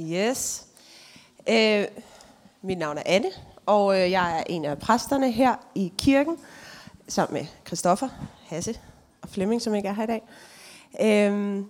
Yes. 0.00 0.66
Øh, 1.48 1.84
mit 2.62 2.78
navn 2.78 2.98
er 2.98 3.02
Anne, 3.06 3.28
og 3.66 4.00
øh, 4.00 4.10
jeg 4.10 4.38
er 4.38 4.42
en 4.46 4.64
af 4.64 4.78
præsterne 4.78 5.32
her 5.32 5.54
i 5.74 5.92
kirken, 5.98 6.36
sammen 7.08 7.40
med 7.40 7.46
Christoffer, 7.66 8.08
Hasse 8.46 8.78
og 9.22 9.28
Flemming, 9.28 9.62
som 9.62 9.74
ikke 9.74 9.88
er 9.88 9.92
her 9.92 10.02
i 10.02 10.06
dag. 10.06 10.22
Øh, 11.00 11.64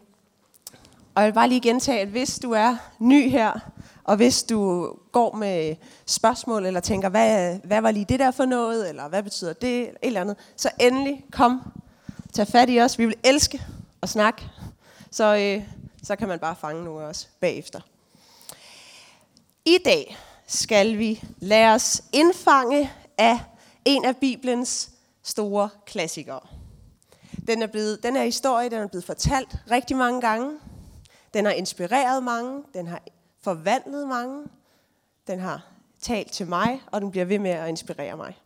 og 1.15 1.23
jeg 1.23 1.27
vil 1.27 1.35
bare 1.35 1.49
lige 1.49 1.61
gentage, 1.61 2.01
at 2.01 2.09
hvis 2.09 2.39
du 2.39 2.53
er 2.53 2.77
ny 2.99 3.31
her, 3.31 3.61
og 4.05 4.17
hvis 4.17 4.43
du 4.43 4.89
går 5.13 5.37
med 5.37 5.77
spørgsmål, 6.07 6.67
eller 6.67 6.81
tænker, 6.81 7.09
hvad, 7.09 7.59
hvad 7.65 7.81
var 7.81 7.91
lige 7.91 8.05
det 8.05 8.21
der 8.21 8.31
for 8.31 8.45
noget, 8.45 8.89
eller 8.89 9.09
hvad 9.09 9.23
betyder 9.23 9.53
det, 9.53 9.79
eller 9.81 9.91
et 10.03 10.07
eller 10.07 10.21
andet, 10.21 10.37
så 10.57 10.71
endelig 10.81 11.25
kom, 11.33 11.61
tag 12.33 12.47
fat 12.47 12.71
i 12.71 12.81
os. 12.81 12.99
Vi 12.99 13.07
vil 13.07 13.17
elske 13.25 13.63
at 14.03 14.09
snakke, 14.09 14.49
så, 15.11 15.37
øh, 15.37 15.65
så 16.03 16.17
kan 16.17 16.29
man 16.29 16.39
bare 16.39 16.57
fange 16.57 16.85
nogle 16.85 17.05
af 17.05 17.09
os 17.09 17.29
bagefter. 17.41 17.81
I 19.65 19.79
dag 19.85 20.17
skal 20.47 20.99
vi 20.99 21.25
lade 21.39 21.75
os 21.75 22.03
indfange 22.13 22.93
af 23.19 23.41
en 23.85 24.05
af 24.05 24.17
Bibelens 24.17 24.91
store 25.23 25.69
klassikere. 25.87 26.41
Den, 27.47 27.63
er 27.63 27.67
blevet, 27.67 28.03
den 28.03 28.17
her 28.17 28.25
historie 28.25 28.71
den 28.71 28.79
er 28.79 28.87
blevet 28.87 29.05
fortalt 29.05 29.57
rigtig 29.71 29.97
mange 29.97 30.21
gange. 30.21 30.59
Den 31.35 31.45
har 31.45 31.53
inspireret 31.53 32.23
mange. 32.23 32.63
Den 32.75 32.87
har 32.87 33.03
forvandlet 33.43 34.09
mange. 34.09 34.45
Den 35.27 35.41
har 35.41 35.67
talt 36.01 36.33
til 36.33 36.47
mig, 36.47 36.83
og 36.87 37.01
den 37.01 37.11
bliver 37.11 37.25
ved 37.25 37.39
med 37.39 37.51
at 37.51 37.69
inspirere 37.69 38.17
mig. 38.17 38.37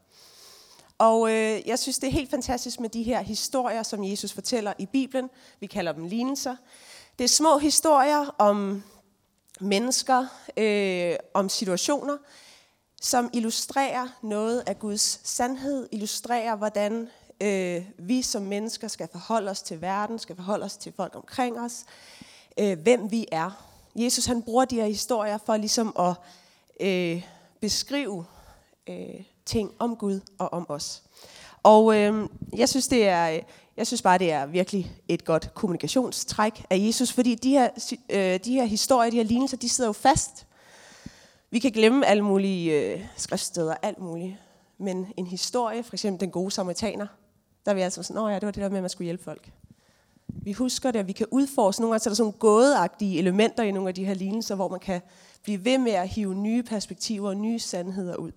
Og 0.99 1.31
øh, 1.31 1.69
jeg 1.69 1.79
synes, 1.79 1.99
det 1.99 2.07
er 2.07 2.13
helt 2.13 2.31
fantastisk 2.31 2.81
med 2.81 2.89
de 2.89 3.03
her 3.03 3.21
historier, 3.21 3.83
som 3.83 4.05
Jesus 4.05 4.33
fortæller 4.33 4.73
i 4.79 4.87
Bibelen. 4.87 5.31
Vi 5.61 5.67
kalder 5.67 5.93
dem 5.93 6.05
lignelser. 6.05 6.57
Det 7.19 7.25
er 7.25 7.29
små 7.29 7.59
historier 7.59 8.35
om 8.39 8.83
mennesker, 9.61 10.27
øh, 10.57 11.17
om 11.35 11.49
situationer, 11.49 12.17
som 13.01 13.31
illustrerer 13.33 14.09
noget 14.23 14.63
af 14.67 14.79
Guds 14.79 15.21
sandhed, 15.25 15.89
illustrerer, 15.93 16.57
hvordan 16.57 17.09
øh, 17.41 17.85
vi 17.99 18.23
som 18.23 18.43
mennesker 18.43 18.89
skal 18.89 19.09
forholde 19.13 19.51
os 19.51 19.63
til 19.63 19.81
verden, 19.81 20.19
skal 20.19 20.37
forholde 20.37 20.65
os 20.65 20.77
til 20.77 20.93
folk 20.97 21.17
omkring 21.17 21.61
os, 21.61 21.85
øh, 22.59 22.79
hvem 22.79 23.11
vi 23.11 23.27
er. 23.33 23.67
Jesus 23.97 24.25
han 24.25 24.43
bruger 24.43 24.65
de 24.65 24.77
her 24.77 24.87
historier 24.87 25.39
for 25.47 25.57
ligesom 25.57 25.97
at 25.99 26.15
øh, 26.81 27.27
beskrive 27.61 28.25
øh, 28.87 29.21
ting 29.47 29.75
om 29.79 29.97
Gud 29.97 30.21
og 30.39 30.53
om 30.53 30.67
os. 30.69 31.03
Og 31.63 31.97
øh, 31.97 32.29
jeg 32.57 32.69
synes 32.69 32.89
det 32.89 33.09
er 33.09 33.31
øh, 33.31 33.43
jeg 33.77 33.87
synes 33.87 34.03
bare 34.03 34.19
det 34.19 34.33
er 34.33 34.47
virkelig 34.47 34.93
et 35.09 35.25
godt 35.25 35.55
kommunikationstræk 35.55 36.65
af 36.71 36.79
Jesus, 36.79 37.13
fordi 37.13 37.35
de 37.35 37.51
her 37.51 37.69
øh, 38.11 38.41
de 38.45 38.53
her 38.53 38.65
historier, 38.65 39.11
de 39.11 39.17
her 39.17 39.25
lignelser, 39.25 39.57
de 39.57 39.69
sidder 39.69 39.89
jo 39.89 39.93
fast. 39.93 40.47
Vi 41.51 41.59
kan 41.59 41.71
glemme 41.71 42.07
alle 42.07 42.23
mulige 42.23 42.81
øh, 42.81 43.05
skriftsteder, 43.17 43.75
alt 43.83 43.99
muligt, 43.99 44.37
men 44.79 45.07
en 45.17 45.27
historie, 45.27 45.83
for 45.83 45.95
eksempel 45.95 46.21
den 46.21 46.31
gode 46.31 46.51
samaritaner, 46.51 47.07
der 47.65 47.71
er 47.71 47.75
vi 47.75 47.81
altså 47.81 48.03
sådan, 48.03 48.29
ja, 48.29 48.35
det 48.35 48.43
var 48.43 48.51
det 48.51 48.63
der 48.63 48.69
med, 48.69 48.79
at 48.79 48.83
man 48.83 48.91
skulle 48.91 49.07
hjælpe 49.07 49.25
folk. 49.25 49.51
Vi 50.29 50.53
husker 50.53 50.91
det, 50.91 51.01
og 51.01 51.07
vi 51.07 51.13
kan 51.13 51.27
udforske. 51.31 51.83
Nogle 51.83 51.93
gange 51.93 52.03
så 52.03 52.09
er 52.09 52.11
der 52.11 52.17
sådan 52.17 52.33
gådeagtige 52.33 53.19
elementer 53.19 53.63
i 53.63 53.71
nogle 53.71 53.89
af 53.89 53.95
de 53.95 54.05
her 54.05 54.15
lignelser, 54.15 54.55
hvor 54.55 54.69
man 54.69 54.81
kan 54.81 55.01
blive 55.43 55.65
ved 55.65 55.79
med 55.79 55.93
at 55.93 56.09
hive 56.09 56.35
nye 56.35 56.63
perspektiver 56.63 57.29
og 57.29 57.37
nye 57.37 57.59
sandheder 57.59 58.17
ud. 58.17 58.33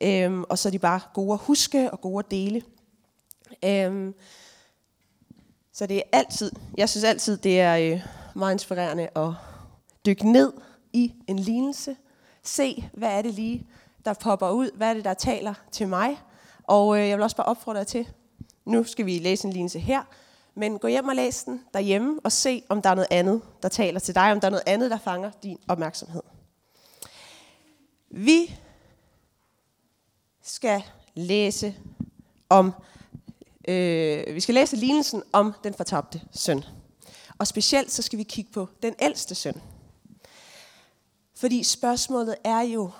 Øhm, 0.00 0.44
og 0.48 0.58
så 0.58 0.68
er 0.68 0.70
de 0.70 0.78
bare 0.78 1.00
gode 1.14 1.32
at 1.32 1.38
huske 1.38 1.90
og 1.90 2.00
gode 2.00 2.18
at 2.18 2.30
dele. 2.30 2.62
Øhm, 3.64 4.14
så 5.80 5.86
det 5.86 5.96
er 5.96 6.02
altid, 6.12 6.52
jeg 6.76 6.88
synes 6.88 7.04
altid, 7.04 7.36
det 7.36 7.60
er 7.60 7.76
øh, 7.76 8.02
meget 8.34 8.52
inspirerende 8.52 9.08
at 9.16 9.32
dykke 10.06 10.32
ned 10.32 10.52
i 10.92 11.14
en 11.26 11.38
lignelse. 11.38 11.96
Se, 12.42 12.90
hvad 12.92 13.08
er 13.08 13.22
det 13.22 13.34
lige, 13.34 13.66
der 14.04 14.14
popper 14.14 14.50
ud? 14.50 14.70
Hvad 14.76 14.90
er 14.90 14.94
det, 14.94 15.04
der 15.04 15.14
taler 15.14 15.54
til 15.72 15.88
mig? 15.88 16.18
Og 16.64 16.98
øh, 16.98 17.08
jeg 17.08 17.16
vil 17.16 17.22
også 17.22 17.36
bare 17.36 17.46
opfordre 17.46 17.78
dig 17.78 17.86
til, 17.86 18.08
nu 18.64 18.84
skal 18.84 19.06
vi 19.06 19.18
læse 19.18 19.46
en 19.46 19.52
lignelse 19.52 19.78
her, 19.78 20.02
men 20.54 20.78
gå 20.78 20.88
hjem 20.88 21.08
og 21.08 21.14
læs 21.14 21.44
den 21.44 21.64
derhjemme 21.74 22.20
og 22.24 22.32
se, 22.32 22.62
om 22.68 22.82
der 22.82 22.90
er 22.90 22.94
noget 22.94 23.08
andet, 23.10 23.42
der 23.62 23.68
taler 23.68 24.00
til 24.00 24.14
dig, 24.14 24.32
om 24.32 24.40
der 24.40 24.46
er 24.46 24.50
noget 24.50 24.64
andet, 24.66 24.90
der 24.90 24.98
fanger 24.98 25.30
din 25.42 25.58
opmærksomhed. 25.68 26.22
Vi 28.10 28.58
skal 30.42 30.82
læse 31.14 31.74
om, 32.48 32.72
øh, 33.68 34.34
vi 34.34 34.40
skal 34.40 34.54
læse 34.54 34.76
lignelsen 34.76 35.22
om 35.32 35.54
den 35.64 35.74
fortabte 35.74 36.20
søn. 36.32 36.64
Og 37.38 37.46
specielt 37.46 37.92
så 37.92 38.02
skal 38.02 38.18
vi 38.18 38.22
kigge 38.22 38.52
på 38.52 38.68
den 38.82 38.94
ældste 39.02 39.34
søn. 39.34 39.62
Fordi 41.36 41.62
spørgsmålet 41.62 42.36
er 42.44 42.60
jo, 42.60 42.90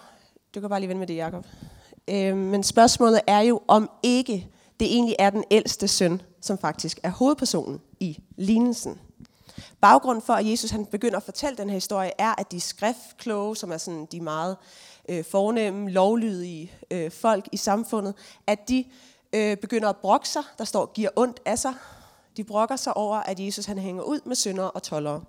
du 0.54 0.60
kan 0.60 0.68
bare 0.68 0.80
lige 0.80 0.88
vende 0.88 0.98
med 0.98 1.06
det, 1.06 1.16
Jacob. 1.16 1.46
Øh, 2.08 2.36
men 2.36 2.62
spørgsmålet 2.62 3.20
er 3.26 3.40
jo, 3.40 3.60
om 3.68 3.90
ikke 4.02 4.48
det 4.80 4.94
egentlig 4.94 5.16
er 5.18 5.30
den 5.30 5.44
ældste 5.50 5.88
søn, 5.88 6.22
som 6.40 6.58
faktisk 6.58 7.00
er 7.02 7.10
hovedpersonen 7.10 7.80
i 8.00 8.18
lignelsen. 8.36 9.00
Baggrunden 9.80 10.22
for, 10.22 10.32
at 10.32 10.46
Jesus 10.46 10.70
han 10.70 10.86
begynder 10.86 11.16
at 11.16 11.22
fortælle 11.22 11.56
den 11.56 11.68
her 11.68 11.74
historie, 11.74 12.10
er, 12.18 12.34
at 12.38 12.52
de 12.52 12.60
skriftkloge, 12.60 13.56
som 13.56 13.72
er 13.72 13.78
sådan 13.78 14.06
de 14.12 14.20
meget 14.20 14.56
øh, 15.08 15.24
fornemme, 15.24 15.90
lovlydige 15.90 16.72
øh, 16.90 17.10
folk 17.10 17.48
i 17.52 17.56
samfundet, 17.56 18.14
at 18.46 18.68
de 18.68 18.84
øh, 19.32 19.56
begynder 19.56 19.88
at 19.88 19.96
brokke 19.96 20.28
sig. 20.28 20.42
Der 20.58 20.64
står, 20.64 20.92
giver 20.92 21.10
ondt 21.16 21.40
af 21.44 21.58
sig. 21.58 21.74
De 22.36 22.44
brokker 22.44 22.76
sig 22.76 22.96
over, 22.96 23.16
at 23.16 23.40
Jesus 23.40 23.66
han 23.66 23.78
hænger 23.78 24.02
ud 24.02 24.20
med 24.24 24.36
syndere 24.36 24.70
og 24.70 24.82
tollere. 24.82 25.24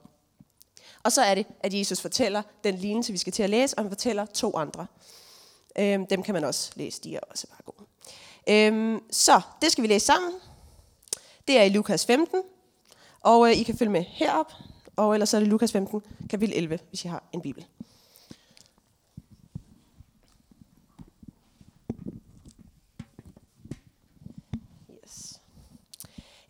Og 1.04 1.12
så 1.12 1.22
er 1.22 1.36
det, 1.36 1.46
at 1.60 1.74
Jesus 1.74 2.02
fortæller 2.02 2.42
den 2.64 2.76
lignelse, 2.76 3.12
vi 3.12 3.18
skal 3.18 3.34
til 3.34 3.44
at 3.44 3.50
læse, 3.50 3.78
og 3.78 3.84
han 3.84 3.92
fortæller 3.92 4.26
to 4.26 4.58
andre. 4.58 4.88
Øhm, 5.80 6.08
dem 6.08 6.24
kan 6.24 6.34
man 6.34 6.44
også 6.44 6.72
læse, 6.76 7.02
de 7.02 7.16
er 7.16 7.20
også 7.30 7.48
bare 7.48 7.62
gode. 7.66 7.88
Øhm, 8.50 9.00
så, 9.12 9.42
det 9.62 9.72
skal 9.72 9.82
vi 9.82 9.88
læse 9.88 10.06
sammen. 10.06 10.32
Det 11.48 11.58
er 11.58 11.64
i 11.64 11.70
Lukas 11.70 12.06
15, 12.06 12.42
og 13.22 13.50
øh, 13.50 13.58
I 13.58 13.64
kan 13.64 13.78
følge 13.78 13.92
med 13.92 14.04
herop, 14.08 14.52
og 14.96 15.14
ellers 15.14 15.34
er 15.34 15.40
det 15.40 15.48
Lukas 15.48 15.72
15, 15.72 16.02
kapitel 16.30 16.56
11, 16.56 16.80
hvis 16.90 17.06
I 17.06 17.08
har 17.08 17.24
en 17.34 17.42
bibel. 17.42 17.66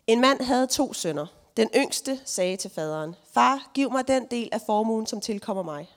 En 0.06 0.20
mand 0.20 0.40
havde 0.40 0.66
to 0.66 0.92
sønner. 0.92 1.26
Den 1.56 1.68
yngste 1.76 2.20
sagde 2.24 2.56
til 2.56 2.70
faderen, 2.70 3.14
Far, 3.32 3.70
giv 3.74 3.92
mig 3.92 4.08
den 4.08 4.26
del 4.30 4.48
af 4.52 4.60
formuen, 4.60 5.06
som 5.06 5.20
tilkommer 5.20 5.62
mig. 5.62 5.90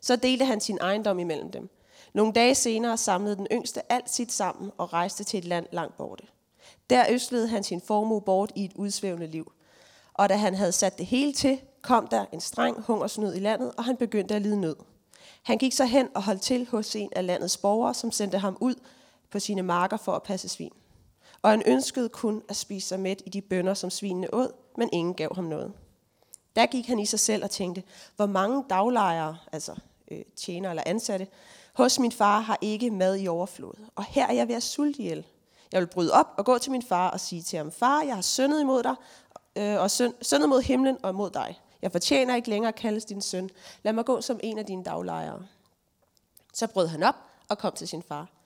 Så 0.00 0.16
delte 0.16 0.44
han 0.44 0.60
sin 0.60 0.78
ejendom 0.80 1.18
imellem 1.18 1.50
dem. 1.50 1.70
Nogle 2.14 2.32
dage 2.32 2.54
senere 2.54 2.96
samlede 2.96 3.36
den 3.36 3.46
yngste 3.52 3.92
alt 3.92 4.10
sit 4.10 4.32
sammen 4.32 4.70
og 4.78 4.92
rejste 4.92 5.24
til 5.24 5.38
et 5.38 5.44
land 5.44 5.66
langt 5.72 5.96
borte. 5.96 6.24
Der 6.90 7.06
øslede 7.10 7.48
han 7.48 7.64
sin 7.64 7.80
formue 7.80 8.20
bort 8.20 8.52
i 8.54 8.64
et 8.64 8.72
udsvævende 8.74 9.26
liv. 9.26 9.52
Og 10.14 10.28
da 10.28 10.36
han 10.36 10.54
havde 10.54 10.72
sat 10.72 10.98
det 10.98 11.06
hele 11.06 11.32
til, 11.32 11.60
kom 11.82 12.06
der 12.06 12.24
en 12.32 12.40
streng 12.40 12.82
hungersnød 12.82 13.34
i 13.34 13.38
landet, 13.38 13.72
og 13.76 13.84
han 13.84 13.96
begyndte 13.96 14.34
at 14.34 14.42
lide 14.42 14.60
nød. 14.60 14.76
Han 15.42 15.58
gik 15.58 15.72
så 15.72 15.84
hen 15.84 16.08
og 16.14 16.22
holdt 16.22 16.42
til 16.42 16.68
hos 16.70 16.96
en 16.96 17.10
af 17.16 17.26
landets 17.26 17.56
borgere, 17.56 17.94
som 17.94 18.12
sendte 18.12 18.38
ham 18.38 18.56
ud 18.60 18.74
på 19.30 19.38
sine 19.38 19.62
marker 19.62 19.96
for 19.96 20.12
at 20.12 20.22
passe 20.22 20.48
svin. 20.48 20.72
Og 21.42 21.50
han 21.50 21.62
ønskede 21.66 22.08
kun 22.08 22.42
at 22.48 22.56
spise 22.56 22.88
sig 22.88 23.00
mæt 23.00 23.22
i 23.26 23.30
de 23.30 23.40
bønder, 23.40 23.74
som 23.74 23.90
svinene 23.90 24.34
åd, 24.34 24.52
men 24.78 24.88
ingen 24.92 25.14
gav 25.14 25.34
ham 25.34 25.44
noget. 25.44 25.72
Der 26.56 26.66
gik 26.66 26.86
han 26.86 26.98
i 26.98 27.06
sig 27.06 27.20
selv 27.20 27.44
og 27.44 27.50
tænkte, 27.50 27.82
hvor 28.16 28.26
mange 28.26 28.64
daglejere, 28.70 29.38
altså 29.52 29.74
øh, 30.10 30.22
tjener 30.36 30.70
eller 30.70 30.82
ansatte, 30.86 31.26
hos 31.72 31.98
min 31.98 32.12
far 32.12 32.40
har 32.40 32.58
ikke 32.60 32.90
mad 32.90 33.18
i 33.18 33.28
overflod, 33.28 33.74
og 33.96 34.04
her 34.04 34.26
er 34.26 34.32
jeg 34.32 34.48
ved 34.48 34.54
at 34.54 34.62
sulte 34.62 35.00
ihjel. 35.00 35.26
Jeg 35.72 35.80
vil 35.80 35.86
bryde 35.86 36.12
op 36.12 36.26
og 36.36 36.44
gå 36.44 36.58
til 36.58 36.72
min 36.72 36.82
far 36.82 37.10
og 37.10 37.20
sige 37.20 37.42
til 37.42 37.56
ham, 37.56 37.72
far, 37.72 38.02
jeg 38.02 38.14
har 38.14 38.22
syndet 38.22 38.60
imod 38.60 38.82
dig, 38.82 38.94
øh, 39.56 39.80
og 39.80 39.90
syndet 40.22 40.48
mod 40.48 40.62
himlen 40.62 40.96
og 41.02 41.14
mod 41.14 41.30
dig. 41.30 41.60
Jeg 41.82 41.92
fortjener 41.92 42.36
ikke 42.36 42.50
længere 42.50 42.68
at 42.68 42.74
kaldes 42.74 43.04
din 43.04 43.22
søn. 43.22 43.50
Lad 43.82 43.92
mig 43.92 44.04
gå 44.04 44.20
som 44.20 44.40
en 44.42 44.58
af 44.58 44.66
dine 44.66 44.84
daglejere. 44.84 45.46
Så 46.54 46.66
brød 46.66 46.86
han 46.86 47.02
op 47.02 47.14
og 47.48 47.58
kom 47.58 47.72
til 47.72 47.88
sin 47.88 48.02
far. 48.02 48.41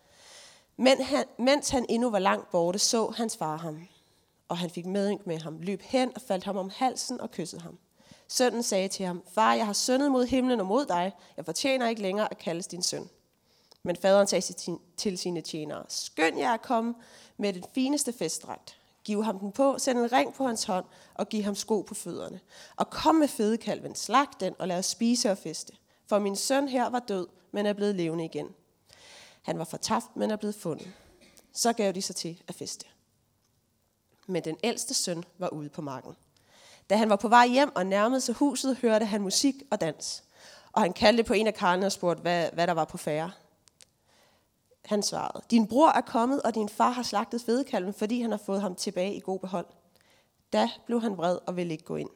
Men 0.76 1.02
han, 1.02 1.24
mens 1.38 1.70
han 1.70 1.86
endnu 1.88 2.10
var 2.10 2.18
langt 2.18 2.50
borte, 2.50 2.78
så 2.78 3.12
hans 3.16 3.36
far 3.36 3.56
ham. 3.56 3.88
Og 4.48 4.58
han 4.58 4.70
fik 4.70 4.86
medynk 4.86 5.26
med 5.26 5.38
ham, 5.38 5.58
løb 5.60 5.82
hen 5.82 6.12
og 6.14 6.22
faldt 6.22 6.44
ham 6.44 6.56
om 6.56 6.70
halsen 6.74 7.20
og 7.20 7.30
kyssede 7.30 7.62
ham. 7.62 7.78
Sønnen 8.28 8.62
sagde 8.62 8.88
til 8.88 9.06
ham, 9.06 9.22
far, 9.34 9.54
jeg 9.54 9.66
har 9.66 9.72
syndet 9.72 10.12
mod 10.12 10.26
himlen 10.26 10.60
og 10.60 10.66
mod 10.66 10.86
dig. 10.86 11.12
Jeg 11.36 11.44
fortjener 11.44 11.88
ikke 11.88 12.02
længere 12.02 12.30
at 12.30 12.38
kaldes 12.38 12.66
din 12.66 12.82
søn. 12.82 13.08
Men 13.82 13.96
faderen 13.96 14.26
sagde 14.26 14.76
til 14.96 15.18
sine 15.18 15.40
tjenere, 15.40 15.84
skynd 15.88 16.38
jer 16.38 16.52
at 16.52 16.62
komme 16.62 16.94
med 17.36 17.52
den 17.52 17.64
fineste 17.74 18.12
festdragt. 18.12 18.80
Giv 19.04 19.24
ham 19.24 19.38
den 19.38 19.52
på, 19.52 19.78
send 19.78 19.98
en 19.98 20.12
ring 20.12 20.34
på 20.34 20.46
hans 20.46 20.64
hånd 20.64 20.84
og 21.14 21.28
giv 21.28 21.42
ham 21.42 21.54
sko 21.54 21.80
på 21.80 21.94
fødderne. 21.94 22.40
Og 22.76 22.90
kom 22.90 23.14
med 23.14 23.28
fedekalven, 23.28 23.94
slag 23.94 24.26
den 24.40 24.54
og 24.58 24.68
lad 24.68 24.78
os 24.78 24.86
spise 24.86 25.30
og 25.30 25.38
feste. 25.38 25.72
For 26.06 26.18
min 26.18 26.36
søn 26.36 26.68
her 26.68 26.90
var 26.90 26.98
død, 26.98 27.26
men 27.52 27.66
er 27.66 27.72
blevet 27.72 27.94
levende 27.94 28.24
igen. 28.24 28.46
Han 29.46 29.58
var 29.58 29.64
fortabt, 29.64 30.16
men 30.16 30.30
er 30.30 30.36
blevet 30.36 30.54
fundet. 30.54 30.92
Så 31.52 31.72
gav 31.72 31.92
de 31.92 32.02
sig 32.02 32.16
til 32.16 32.42
at 32.48 32.54
feste. 32.54 32.86
Men 34.26 34.44
den 34.44 34.56
ældste 34.64 34.94
søn 34.94 35.24
var 35.38 35.48
ude 35.48 35.68
på 35.68 35.82
marken. 35.82 36.16
Da 36.90 36.96
han 36.96 37.10
var 37.10 37.16
på 37.16 37.28
vej 37.28 37.48
hjem 37.48 37.76
og 37.76 37.86
nærmede 37.86 38.20
sig 38.20 38.34
huset, 38.34 38.76
hørte 38.76 39.04
han 39.04 39.22
musik 39.22 39.54
og 39.70 39.80
dans. 39.80 40.24
og 40.72 40.82
han 40.82 40.92
kaldte 40.92 41.24
på 41.24 41.32
en 41.32 41.46
af 41.46 41.54
karlene 41.54 41.86
og 41.86 41.92
spurgte, 41.92 42.20
hvad, 42.22 42.50
hvad 42.52 42.66
der 42.66 42.72
var 42.72 42.84
på 42.84 42.96
færre. 42.96 43.30
Han 44.84 45.02
svarede, 45.02 45.44
din 45.50 45.66
bror 45.66 45.88
er 45.88 46.00
kommet, 46.00 46.42
og 46.42 46.54
din 46.54 46.68
far 46.68 46.90
har 46.90 47.02
slagtet 47.02 47.42
fedekalven, 47.42 47.94
fordi 47.94 48.20
han 48.20 48.30
har 48.30 48.38
fået 48.38 48.60
ham 48.60 48.74
tilbage 48.74 49.14
i 49.14 49.20
god 49.20 49.38
behold. 49.38 49.66
Da 50.52 50.70
blev 50.86 51.02
han 51.02 51.16
vred 51.16 51.38
og 51.46 51.56
ville 51.56 51.72
ikke 51.72 51.84
gå 51.84 51.96
ind. 51.96 52.10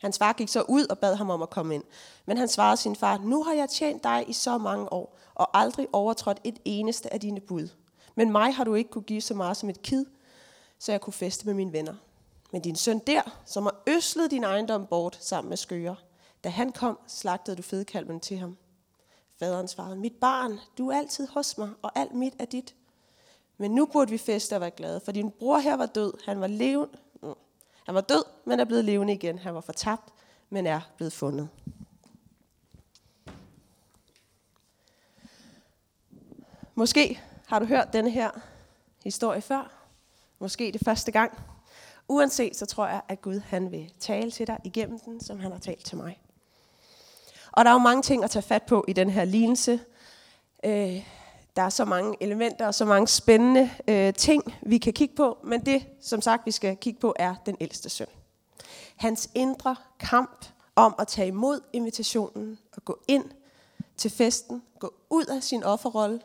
Hans 0.00 0.18
far 0.18 0.32
gik 0.32 0.48
så 0.48 0.62
ud 0.62 0.86
og 0.86 0.98
bad 0.98 1.14
ham 1.14 1.30
om 1.30 1.42
at 1.42 1.50
komme 1.50 1.74
ind. 1.74 1.84
Men 2.26 2.36
han 2.36 2.48
svarede 2.48 2.76
sin 2.76 2.96
far, 2.96 3.18
nu 3.18 3.42
har 3.42 3.52
jeg 3.52 3.68
tjent 3.68 4.04
dig 4.04 4.24
i 4.28 4.32
så 4.32 4.58
mange 4.58 4.92
år, 4.92 5.18
og 5.34 5.58
aldrig 5.58 5.88
overtrådt 5.92 6.40
et 6.44 6.58
eneste 6.64 7.12
af 7.12 7.20
dine 7.20 7.40
bud. 7.40 7.68
Men 8.14 8.32
mig 8.32 8.54
har 8.54 8.64
du 8.64 8.74
ikke 8.74 8.90
kunne 8.90 9.02
give 9.02 9.20
så 9.20 9.34
meget 9.34 9.56
som 9.56 9.68
et 9.68 9.82
kid, 9.82 10.06
så 10.78 10.92
jeg 10.92 11.00
kunne 11.00 11.12
feste 11.12 11.46
med 11.46 11.54
mine 11.54 11.72
venner. 11.72 11.94
Men 12.52 12.62
din 12.62 12.76
søn 12.76 12.98
der, 12.98 13.42
som 13.46 13.62
har 13.62 13.82
øslet 13.86 14.30
din 14.30 14.44
ejendom 14.44 14.86
bort 14.86 15.18
sammen 15.20 15.48
med 15.48 15.56
skøger, 15.56 15.94
da 16.44 16.48
han 16.48 16.72
kom, 16.72 16.98
slagtede 17.06 17.56
du 17.56 17.62
fedekalven 17.62 18.20
til 18.20 18.38
ham. 18.38 18.56
Faderen 19.38 19.68
svarede, 19.68 19.96
mit 19.96 20.14
barn, 20.20 20.60
du 20.78 20.88
er 20.88 20.98
altid 20.98 21.28
hos 21.28 21.58
mig, 21.58 21.70
og 21.82 21.92
alt 21.94 22.14
mit 22.14 22.34
er 22.38 22.44
dit. 22.44 22.74
Men 23.58 23.70
nu 23.70 23.86
burde 23.86 24.10
vi 24.10 24.18
feste 24.18 24.54
og 24.54 24.60
være 24.60 24.70
glade, 24.70 25.00
for 25.04 25.12
din 25.12 25.30
bror 25.30 25.58
her 25.58 25.76
var 25.76 25.86
død, 25.86 26.12
han 26.24 26.40
var 26.40 26.46
levende 26.46 26.98
han 27.90 27.94
var 27.94 28.00
død, 28.00 28.24
men 28.44 28.60
er 28.60 28.64
blevet 28.64 28.84
levende 28.84 29.12
igen. 29.12 29.38
Han 29.38 29.54
var 29.54 29.60
fortabt, 29.60 30.12
men 30.50 30.66
er 30.66 30.80
blevet 30.96 31.12
fundet. 31.12 31.48
Måske 36.74 37.20
har 37.46 37.58
du 37.58 37.64
hørt 37.64 37.92
denne 37.92 38.10
her 38.10 38.30
historie 39.04 39.40
før. 39.40 39.72
Måske 40.38 40.72
det 40.72 40.80
første 40.84 41.12
gang. 41.12 41.38
Uanset, 42.08 42.56
så 42.56 42.66
tror 42.66 42.86
jeg, 42.86 43.00
at 43.08 43.22
Gud 43.22 43.40
han 43.40 43.70
vil 43.70 43.92
tale 44.00 44.30
til 44.30 44.46
dig 44.46 44.58
igennem 44.64 44.98
den, 44.98 45.20
som 45.20 45.40
han 45.40 45.52
har 45.52 45.58
talt 45.58 45.84
til 45.84 45.96
mig. 45.96 46.20
Og 47.52 47.64
der 47.64 47.70
er 47.70 47.74
jo 47.74 47.78
mange 47.78 48.02
ting 48.02 48.24
at 48.24 48.30
tage 48.30 48.42
fat 48.42 48.62
på 48.62 48.84
i 48.88 48.92
den 48.92 49.10
her 49.10 49.24
lignelse. 49.24 49.80
Øh, 50.64 51.06
der 51.56 51.62
er 51.62 51.70
så 51.70 51.84
mange 51.84 52.16
elementer 52.20 52.66
og 52.66 52.74
så 52.74 52.84
mange 52.84 53.08
spændende 53.08 53.70
øh, 53.88 54.14
ting, 54.14 54.54
vi 54.62 54.78
kan 54.78 54.92
kigge 54.92 55.14
på. 55.14 55.38
Men 55.44 55.66
det, 55.66 55.86
som 56.00 56.22
sagt, 56.22 56.46
vi 56.46 56.50
skal 56.50 56.76
kigge 56.76 57.00
på, 57.00 57.14
er 57.16 57.34
den 57.46 57.56
ældste 57.60 57.88
søn. 57.90 58.06
Hans 58.96 59.30
indre 59.34 59.76
kamp 59.98 60.46
om 60.76 60.94
at 60.98 61.08
tage 61.08 61.28
imod 61.28 61.60
invitationen 61.72 62.58
og 62.76 62.84
gå 62.84 63.00
ind 63.08 63.24
til 63.96 64.10
festen, 64.10 64.62
gå 64.78 64.94
ud 65.10 65.24
af 65.24 65.42
sin 65.42 65.64
offerrolle 65.64 66.20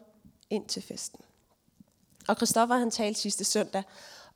ind 0.50 0.66
til 0.66 0.81
festen. 0.81 1.19
Og 2.28 2.36
Christoffer 2.36 2.75
han 2.75 2.92
talte 2.92 3.19
sidste 3.19 3.44
søndag 3.44 3.83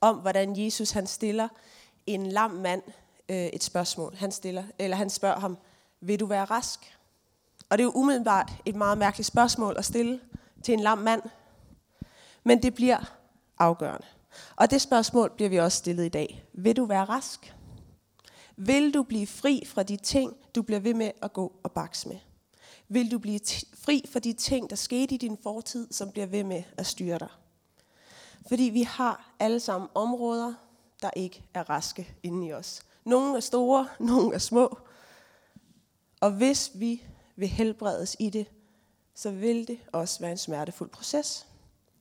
om, 0.01 0.15
hvordan 0.15 0.63
Jesus 0.65 0.91
han 0.91 1.07
stiller 1.07 1.47
en 2.05 2.25
lam 2.25 2.51
mand 2.51 2.81
øh, 3.29 3.37
et 3.37 3.63
spørgsmål. 3.63 4.15
Han, 4.15 4.31
stiller, 4.31 4.63
eller 4.79 4.97
han 4.97 5.09
spørger 5.09 5.39
ham, 5.39 5.57
vil 6.01 6.19
du 6.19 6.25
være 6.25 6.45
rask? 6.45 6.97
Og 7.69 7.77
det 7.77 7.83
er 7.83 7.85
jo 7.85 7.91
umiddelbart 7.95 8.51
et 8.65 8.75
meget 8.75 8.97
mærkeligt 8.97 9.27
spørgsmål 9.27 9.75
at 9.77 9.85
stille 9.85 10.19
til 10.63 10.73
en 10.73 10.79
lam 10.79 10.97
mand. 10.97 11.21
Men 12.43 12.63
det 12.63 12.75
bliver 12.75 13.15
afgørende. 13.59 14.07
Og 14.55 14.71
det 14.71 14.81
spørgsmål 14.81 15.31
bliver 15.35 15.49
vi 15.49 15.57
også 15.57 15.77
stillet 15.77 16.05
i 16.05 16.09
dag. 16.09 16.45
Vil 16.53 16.77
du 16.77 16.85
være 16.85 17.05
rask? 17.05 17.55
Vil 18.55 18.93
du 18.93 19.03
blive 19.03 19.27
fri 19.27 19.63
fra 19.65 19.83
de 19.83 19.97
ting, 19.97 20.33
du 20.55 20.61
bliver 20.61 20.79
ved 20.79 20.93
med 20.93 21.11
at 21.21 21.33
gå 21.33 21.53
og 21.63 21.71
bakse 21.71 22.07
med? 22.07 22.17
Vil 22.87 23.11
du 23.11 23.19
blive 23.19 23.39
fri 23.73 24.05
fra 24.11 24.19
de 24.19 24.33
ting, 24.33 24.69
der 24.69 24.75
skete 24.75 25.15
i 25.15 25.17
din 25.17 25.37
fortid, 25.43 25.87
som 25.91 26.11
bliver 26.11 26.27
ved 26.27 26.43
med 26.43 26.63
at 26.77 26.85
styre 26.85 27.19
dig? 27.19 27.29
Fordi 28.47 28.63
vi 28.63 28.81
har 28.81 29.33
alle 29.39 29.59
sammen 29.59 29.89
områder, 29.95 30.53
der 31.01 31.09
ikke 31.15 31.43
er 31.53 31.69
raske 31.69 32.15
inde 32.23 32.47
i 32.47 32.53
os. 32.53 32.81
Nogle 33.05 33.35
er 33.35 33.39
store, 33.39 33.87
nogle 33.99 34.35
er 34.35 34.39
små. 34.39 34.77
Og 36.21 36.31
hvis 36.31 36.71
vi 36.75 37.03
vil 37.35 37.47
helbredes 37.47 38.15
i 38.19 38.29
det, 38.29 38.47
så 39.19 39.31
vil 39.31 39.67
det 39.67 39.79
også 39.91 40.19
være 40.19 40.31
en 40.31 40.37
smertefuld 40.37 40.89
proces. 40.89 41.47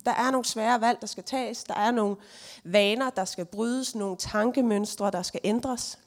Der 0.05 0.11
er 0.11 0.31
nogle 0.31 0.45
svære 0.45 0.81
valg, 0.81 1.01
der 1.01 1.07
skal 1.07 1.25
tages. 1.25 1.65
Der 1.65 1.75
er 1.75 1.91
nogle 1.91 2.17
vaner, 2.65 3.11
der 3.11 3.25
skal 3.25 3.45
brydes. 3.45 3.95
Nogle 3.95 4.17
tankemønstre, 4.17 5.11
der 5.11 5.23
skal 5.23 5.41
ændres. 5.45 5.99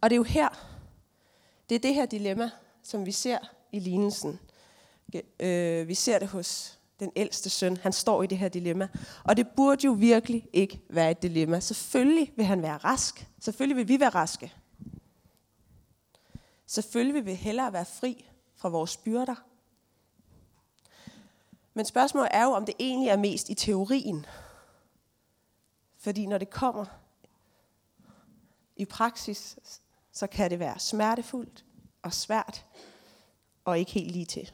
Og 0.00 0.10
det 0.10 0.14
er 0.14 0.16
jo 0.16 0.22
her, 0.22 0.48
det 1.68 1.74
er 1.74 1.78
det 1.78 1.94
her 1.94 2.06
dilemma, 2.06 2.50
som 2.82 3.06
vi 3.06 3.12
ser 3.12 3.38
i 3.72 3.78
lignelsen. 3.78 4.40
Øh, 5.40 5.88
vi 5.88 5.94
ser 5.94 6.18
det 6.18 6.28
hos 6.28 6.78
den 7.00 7.12
ældste 7.16 7.50
søn. 7.50 7.76
Han 7.76 7.92
står 7.92 8.22
i 8.22 8.26
det 8.26 8.38
her 8.38 8.48
dilemma. 8.48 8.88
Og 9.24 9.36
det 9.36 9.48
burde 9.48 9.86
jo 9.86 9.92
virkelig 9.92 10.48
ikke 10.52 10.80
være 10.90 11.10
et 11.10 11.22
dilemma. 11.22 11.60
Selvfølgelig 11.60 12.32
vil 12.36 12.44
han 12.44 12.62
være 12.62 12.76
rask. 12.76 13.26
Selvfølgelig 13.40 13.76
vil 13.76 13.88
vi 13.88 14.00
være 14.00 14.10
raske. 14.10 14.52
Selvfølgelig 16.66 17.14
vil 17.14 17.26
vi 17.26 17.34
hellere 17.34 17.72
være 17.72 17.84
fri 17.84 18.30
fra 18.56 18.68
vores 18.68 18.96
byrder. 18.96 19.34
Men 21.76 21.84
spørgsmålet 21.84 22.28
er 22.32 22.44
jo, 22.44 22.50
om 22.50 22.66
det 22.66 22.74
egentlig 22.78 23.08
er 23.08 23.16
mest 23.16 23.48
i 23.48 23.54
teorien. 23.54 24.26
Fordi 25.98 26.26
når 26.26 26.38
det 26.38 26.50
kommer 26.50 26.84
i 28.76 28.84
praksis, 28.84 29.58
så 30.12 30.26
kan 30.26 30.50
det 30.50 30.58
være 30.58 30.78
smertefuldt 30.78 31.64
og 32.02 32.12
svært 32.12 32.64
og 33.64 33.78
ikke 33.78 33.92
helt 33.92 34.10
lige 34.10 34.24
til. 34.24 34.52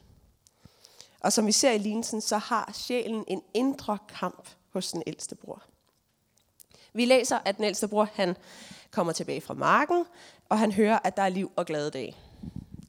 Og 1.21 1.33
som 1.33 1.47
vi 1.47 1.53
ser 1.53 1.71
i 1.71 1.79
lignelsen, 1.79 2.21
så 2.21 2.39
har 2.39 2.71
sjælen 2.75 3.25
en 3.29 3.43
indre 3.55 3.99
kamp 4.09 4.49
hos 4.73 4.93
den 4.93 5.03
ældste 5.07 5.35
bror. 5.35 5.63
Vi 6.93 7.05
læser, 7.05 7.39
at 7.45 7.57
den 7.57 7.65
ældste 7.65 7.89
bror 7.89 8.09
han 8.15 8.37
kommer 8.91 9.13
tilbage 9.13 9.41
fra 9.41 9.55
marken, 9.55 10.05
og 10.49 10.59
han 10.59 10.73
hører, 10.73 10.99
at 11.05 11.17
der 11.17 11.23
er 11.23 11.29
liv 11.29 11.53
og 11.57 11.67
glade 11.67 11.91
dage. 11.91 12.17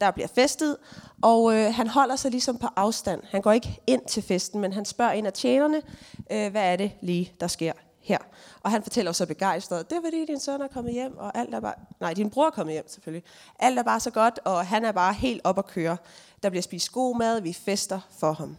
Der 0.02 0.12
bliver 0.12 0.28
festet, 0.28 0.78
og 1.22 1.56
øh, 1.56 1.74
han 1.74 1.88
holder 1.88 2.16
sig 2.16 2.32
ligesom 2.32 2.58
på 2.58 2.68
afstand. 2.76 3.22
Han 3.30 3.42
går 3.42 3.52
ikke 3.52 3.82
ind 3.88 4.02
til 4.08 4.24
festen, 4.24 4.62
men 4.62 4.74
han 4.74 4.86
spørger 4.86 5.12
en 5.12 5.26
af 5.26 5.34
tjenerne, 5.34 5.82
øh, 6.32 6.52
hvad 6.52 6.72
er 6.72 6.76
det 6.76 6.92
lige, 7.02 7.34
der 7.40 7.48
sker 7.48 7.74
her? 8.00 8.18
Og 8.64 8.72
han 8.72 8.84
fortæller 8.84 9.12
så 9.12 9.26
begejstret, 9.26 9.90
det 9.90 9.98
er 9.98 10.02
fordi 10.02 10.26
din 10.26 10.40
søn 10.40 10.62
er 10.62 10.68
kommet 10.68 10.94
hjem, 10.94 11.18
og 11.18 11.38
alt 11.38 11.54
er 11.54 11.60
bare... 11.60 11.74
Nej, 12.00 12.14
din 12.14 12.30
bror 12.30 12.46
er 12.46 12.52
kommet 12.52 12.74
hjem 12.74 12.88
selvfølgelig. 12.88 13.24
Alt 13.60 13.80
er 13.80 13.84
bare 13.84 14.00
så 14.00 14.12
godt, 14.12 14.40
og 14.46 14.68
han 14.68 14.86
er 14.86 14.92
bare 14.92 15.14
helt 15.14 15.42
op 15.44 15.58
at 15.58 15.68
køre. 15.68 15.98
Der 16.44 16.50
bliver 16.50 16.64
spist 16.64 16.92
god 16.92 17.18
mad, 17.18 17.42
vi 17.42 17.54
fester 17.54 18.00
for 18.20 18.32
ham. 18.32 18.58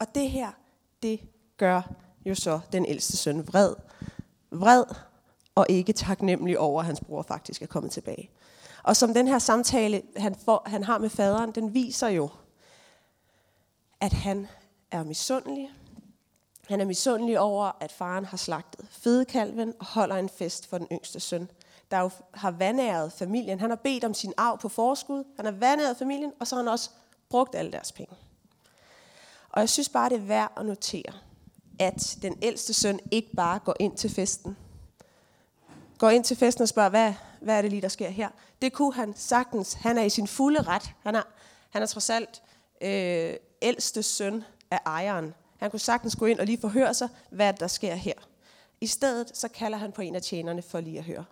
Og 0.00 0.14
det 0.14 0.30
her, 0.30 0.50
det 1.02 1.20
gør 1.56 1.82
jo 2.26 2.34
så 2.34 2.60
den 2.72 2.86
ældste 2.86 3.16
søn 3.16 3.46
vred. 3.46 3.74
Vred 4.50 4.84
og 5.54 5.66
ikke 5.68 5.92
taknemmelig 5.92 6.58
over, 6.58 6.80
at 6.80 6.86
hans 6.86 7.00
bror 7.00 7.22
faktisk 7.22 7.62
er 7.62 7.66
kommet 7.66 7.92
tilbage. 7.92 8.30
Og 8.86 8.96
som 8.96 9.14
den 9.14 9.28
her 9.28 9.38
samtale, 9.38 10.02
han, 10.16 10.34
får, 10.34 10.62
han 10.66 10.84
har 10.84 10.98
med 10.98 11.10
faderen, 11.10 11.50
den 11.50 11.74
viser 11.74 12.08
jo, 12.08 12.28
at 14.00 14.12
han 14.12 14.48
er 14.90 15.04
misundelig. 15.04 15.70
Han 16.68 16.80
er 16.80 16.84
misundelig 16.84 17.40
over, 17.40 17.72
at 17.80 17.92
faren 17.92 18.24
har 18.24 18.36
slagtet 18.36 18.86
fedekalven 18.90 19.74
og 19.78 19.86
holder 19.86 20.16
en 20.16 20.28
fest 20.28 20.66
for 20.66 20.78
den 20.78 20.86
yngste 20.92 21.20
søn, 21.20 21.50
der 21.90 22.00
jo 22.00 22.10
har 22.34 22.50
vandæret 22.50 23.12
familien. 23.12 23.60
Han 23.60 23.70
har 23.70 23.76
bedt 23.76 24.04
om 24.04 24.14
sin 24.14 24.32
arv 24.36 24.58
på 24.58 24.68
forskud. 24.68 25.24
Han 25.36 25.44
har 25.44 25.52
vandæret 25.52 25.96
familien, 25.96 26.32
og 26.40 26.46
så 26.46 26.54
har 26.54 26.62
han 26.62 26.68
også 26.68 26.90
brugt 27.28 27.54
alle 27.54 27.72
deres 27.72 27.92
penge. 27.92 28.16
Og 29.48 29.60
jeg 29.60 29.68
synes 29.68 29.88
bare, 29.88 30.08
det 30.08 30.16
er 30.16 30.26
værd 30.26 30.52
at 30.56 30.66
notere, 30.66 31.12
at 31.78 32.18
den 32.22 32.38
ældste 32.42 32.74
søn 32.74 33.00
ikke 33.10 33.30
bare 33.36 33.58
går 33.58 33.74
ind 33.80 33.96
til 33.96 34.10
festen. 34.10 34.56
Går 35.98 36.10
ind 36.10 36.24
til 36.24 36.36
festen 36.36 36.62
og 36.62 36.68
spørger, 36.68 36.90
hvad, 36.90 37.14
hvad 37.40 37.58
er 37.58 37.62
det 37.62 37.70
lige, 37.70 37.82
der 37.82 37.88
sker 37.88 38.08
her? 38.08 38.28
Det 38.62 38.72
kunne 38.72 38.94
han 38.94 39.14
sagtens. 39.16 39.72
Han 39.72 39.98
er 39.98 40.02
i 40.02 40.10
sin 40.10 40.26
fulde 40.26 40.62
ret. 40.62 40.90
Han 41.02 41.14
er, 41.14 41.22
han 41.70 41.82
er 41.82 41.86
trods 41.86 42.10
alt 42.10 42.42
øh, 42.80 43.34
ældste 43.62 44.02
søn 44.02 44.44
af 44.70 44.80
ejeren. 44.86 45.34
Han 45.58 45.70
kunne 45.70 45.80
sagtens 45.80 46.16
gå 46.16 46.26
ind 46.26 46.40
og 46.40 46.46
lige 46.46 46.60
forhøre 46.60 46.94
sig, 46.94 47.08
hvad 47.30 47.52
der 47.52 47.66
sker 47.66 47.94
her. 47.94 48.14
I 48.80 48.86
stedet 48.86 49.36
så 49.36 49.48
kalder 49.48 49.78
han 49.78 49.92
på 49.92 50.02
en 50.02 50.14
af 50.14 50.22
tjenerne 50.22 50.62
for 50.62 50.80
lige 50.80 50.98
at 50.98 51.04
høre. 51.04 51.24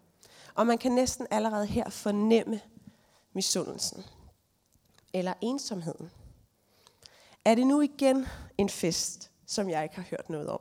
Og 0.54 0.66
man 0.66 0.78
kan 0.78 0.92
næsten 0.92 1.26
allerede 1.30 1.66
her 1.66 1.90
fornemme 1.90 2.60
misundelsen 3.32 4.04
eller 5.12 5.34
ensomheden? 5.40 6.10
Er 7.44 7.54
det 7.54 7.66
nu 7.66 7.80
igen 7.80 8.26
en 8.58 8.68
fest, 8.68 9.30
som 9.46 9.70
jeg 9.70 9.82
ikke 9.82 9.94
har 9.94 10.04
hørt 10.10 10.30
noget 10.30 10.48
om? 10.48 10.60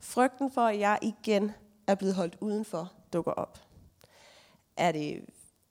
Frygten 0.00 0.50
for, 0.50 0.60
at 0.60 0.78
jeg 0.78 0.98
igen 1.02 1.52
er 1.86 1.94
blevet 1.94 2.14
holdt 2.14 2.36
udenfor, 2.40 2.92
dukker 3.12 3.32
op. 3.32 3.65
Er 4.76 4.92
det 4.92 5.24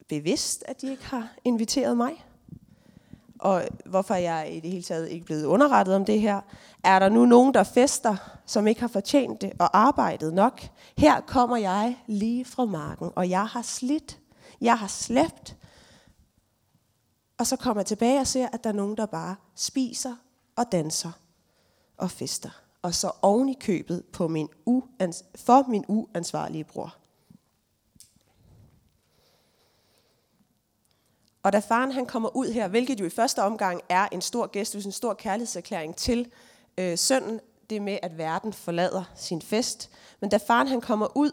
bevidst, 0.10 0.64
at 0.68 0.82
de 0.82 0.92
ikke 0.92 1.06
har 1.06 1.34
inviteret 1.44 1.98
mig? 1.98 2.26
Og 3.40 3.64
hvorfor 3.86 4.14
er 4.14 4.20
jeg 4.20 4.54
i 4.54 4.60
det 4.60 4.72
hele 4.72 4.84
taget 4.84 5.10
ikke 5.10 5.26
blevet 5.26 5.46
underrettet 5.46 5.96
om 5.96 6.06
det 6.06 6.22
her? 6.22 6.42
Er 6.84 7.00
der 7.00 7.10
nu 7.10 7.26
nogen, 7.26 7.54
der 7.54 7.64
fester, 7.64 8.16
som 8.46 8.68
ikke 8.68 8.82
har 8.82 8.88
fortjent 8.88 9.42
det 9.42 9.52
og 9.60 9.78
arbejdet 9.78 10.34
nok? 10.34 10.62
Her 10.98 11.22
kommer 11.22 11.58
jeg 11.58 11.98
lige 12.08 12.46
fra 12.46 12.66
marken, 12.66 13.12
og 13.16 13.30
jeg 13.30 13.48
har 13.48 13.62
slidt, 13.62 14.20
jeg 14.62 14.80
har 14.80 14.88
slæbt, 14.88 15.58
og 17.38 17.48
så 17.48 17.56
kommer 17.56 17.82
jeg 17.82 17.86
tilbage 17.86 18.20
og 18.20 18.28
ser, 18.28 18.48
at 18.54 18.64
der 18.64 18.70
er 18.70 18.74
nogen, 18.74 18.98
der 18.98 19.06
bare 19.06 19.36
spiser 19.56 20.16
og 20.56 20.72
danser 20.72 21.12
og 21.98 22.12
fester. 22.12 22.50
Og 22.82 22.94
så 22.94 23.12
oven 23.22 23.50
i 23.50 23.54
købet 23.54 24.04
på 24.14 24.28
min 24.28 24.50
uans- 24.70 25.24
for 25.36 25.66
min 25.68 25.86
uansvarlige 25.88 26.64
bror. 26.64 26.96
Og 31.46 31.54
da 31.54 31.60
faren 31.60 31.92
han 31.92 32.06
kommer 32.06 32.36
ud 32.36 32.52
her, 32.52 32.68
hvilket 32.68 33.00
jo 33.00 33.06
i 33.06 33.10
første 33.10 33.44
omgang 33.44 33.82
er 33.90 34.08
en 34.12 34.22
stor 34.22 34.50
gestus, 34.54 34.86
en 34.86 34.92
stor 34.92 35.14
kærlighedserklæring 35.14 35.96
til 35.96 36.32
øh, 36.78 36.98
sønnen, 36.98 37.40
det 37.70 37.82
med, 37.82 37.98
at 38.04 38.18
verden 38.18 38.54
forlader 38.54 39.04
sin 39.16 39.42
fest. 39.42 39.90
Men 40.20 40.30
da 40.30 40.38
faren 40.38 40.68
han 40.68 40.82
kommer 40.82 41.18
ud, 41.18 41.32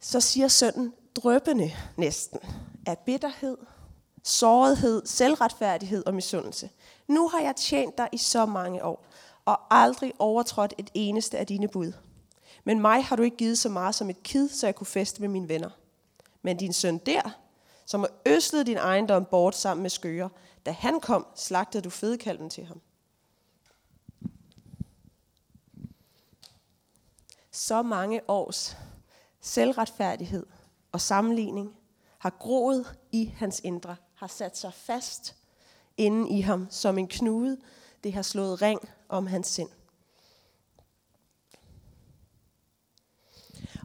så 0.00 0.20
siger 0.20 0.48
sønnen 0.48 0.92
drøbende 1.14 1.72
næsten 1.96 2.38
af 2.86 2.98
bitterhed, 2.98 3.56
sårethed, 4.22 5.02
selvretfærdighed 5.06 6.06
og 6.06 6.14
misundelse. 6.14 6.70
Nu 7.08 7.28
har 7.28 7.40
jeg 7.40 7.56
tjent 7.56 7.98
dig 7.98 8.08
i 8.12 8.18
så 8.18 8.46
mange 8.46 8.84
år, 8.84 9.06
og 9.44 9.60
aldrig 9.70 10.12
overtrådt 10.18 10.74
et 10.78 10.90
eneste 10.94 11.38
af 11.38 11.46
dine 11.46 11.68
bud. 11.68 11.92
Men 12.64 12.80
mig 12.80 13.04
har 13.04 13.16
du 13.16 13.22
ikke 13.22 13.36
givet 13.36 13.58
så 13.58 13.68
meget 13.68 13.94
som 13.94 14.10
et 14.10 14.22
kid, 14.22 14.48
så 14.48 14.66
jeg 14.66 14.74
kunne 14.74 14.86
feste 14.86 15.20
med 15.20 15.28
mine 15.28 15.48
venner. 15.48 15.70
Men 16.42 16.56
din 16.56 16.72
søn 16.72 16.98
der, 16.98 17.41
som 17.92 18.00
har 18.00 18.10
øslet 18.26 18.66
din 18.66 18.76
ejendom 18.76 19.24
bort 19.24 19.54
sammen 19.54 19.82
med 19.82 19.90
skøger, 19.90 20.28
da 20.66 20.70
han 20.70 21.00
kom, 21.00 21.26
slagtede 21.34 21.82
du 21.82 21.90
fedekalven 21.90 22.50
til 22.50 22.64
ham. 22.64 22.80
Så 27.50 27.82
mange 27.82 28.20
års 28.28 28.76
selvretfærdighed 29.40 30.46
og 30.92 31.00
sammenligning 31.00 31.76
har 32.18 32.30
groet 32.30 32.98
i 33.10 33.34
hans 33.36 33.60
indre, 33.64 33.96
har 34.14 34.26
sat 34.26 34.56
sig 34.56 34.74
fast 34.74 35.36
inde 35.96 36.30
i 36.30 36.40
ham 36.40 36.66
som 36.70 36.98
en 36.98 37.08
knude. 37.08 37.60
Det 38.04 38.12
har 38.12 38.22
slået 38.22 38.62
ring 38.62 38.80
om 39.08 39.26
hans 39.26 39.48
sind. 39.48 39.70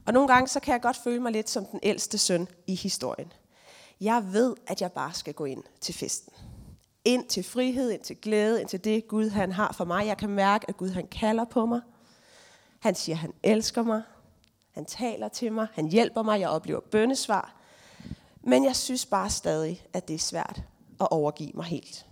Og 0.05 0.13
nogle 0.13 0.27
gange 0.27 0.47
så 0.47 0.59
kan 0.59 0.71
jeg 0.71 0.81
godt 0.81 0.97
føle 0.97 1.19
mig 1.19 1.31
lidt 1.31 1.49
som 1.49 1.65
den 1.65 1.79
ældste 1.83 2.17
søn 2.17 2.47
i 2.67 2.75
historien. 2.75 3.33
Jeg 4.01 4.33
ved, 4.33 4.55
at 4.67 4.81
jeg 4.81 4.91
bare 4.91 5.13
skal 5.13 5.33
gå 5.33 5.45
ind 5.45 5.63
til 5.81 5.95
festen. 5.95 6.33
Ind 7.05 7.27
til 7.27 7.43
frihed, 7.43 7.91
ind 7.91 8.01
til 8.01 8.15
glæde, 8.15 8.61
ind 8.61 8.69
til 8.69 8.83
det 8.83 9.07
Gud 9.07 9.29
han 9.29 9.51
har 9.51 9.73
for 9.73 9.85
mig. 9.85 10.07
Jeg 10.07 10.17
kan 10.17 10.29
mærke, 10.29 10.69
at 10.69 10.77
Gud 10.77 10.89
han 10.89 11.07
kalder 11.07 11.45
på 11.45 11.65
mig. 11.65 11.81
Han 12.79 12.95
siger, 12.95 13.15
han 13.15 13.33
elsker 13.43 13.83
mig. 13.83 14.01
Han 14.71 14.85
taler 14.85 15.27
til 15.27 15.53
mig. 15.53 15.67
Han 15.73 15.87
hjælper 15.87 16.21
mig. 16.21 16.39
Jeg 16.39 16.49
oplever 16.49 16.79
bøndesvar. 16.79 17.55
Men 18.43 18.63
jeg 18.63 18.75
synes 18.75 19.05
bare 19.05 19.29
stadig, 19.29 19.85
at 19.93 20.07
det 20.07 20.13
er 20.13 20.19
svært 20.19 20.61
at 21.01 21.07
overgive 21.11 21.51
mig 21.53 21.65
helt. 21.65 22.05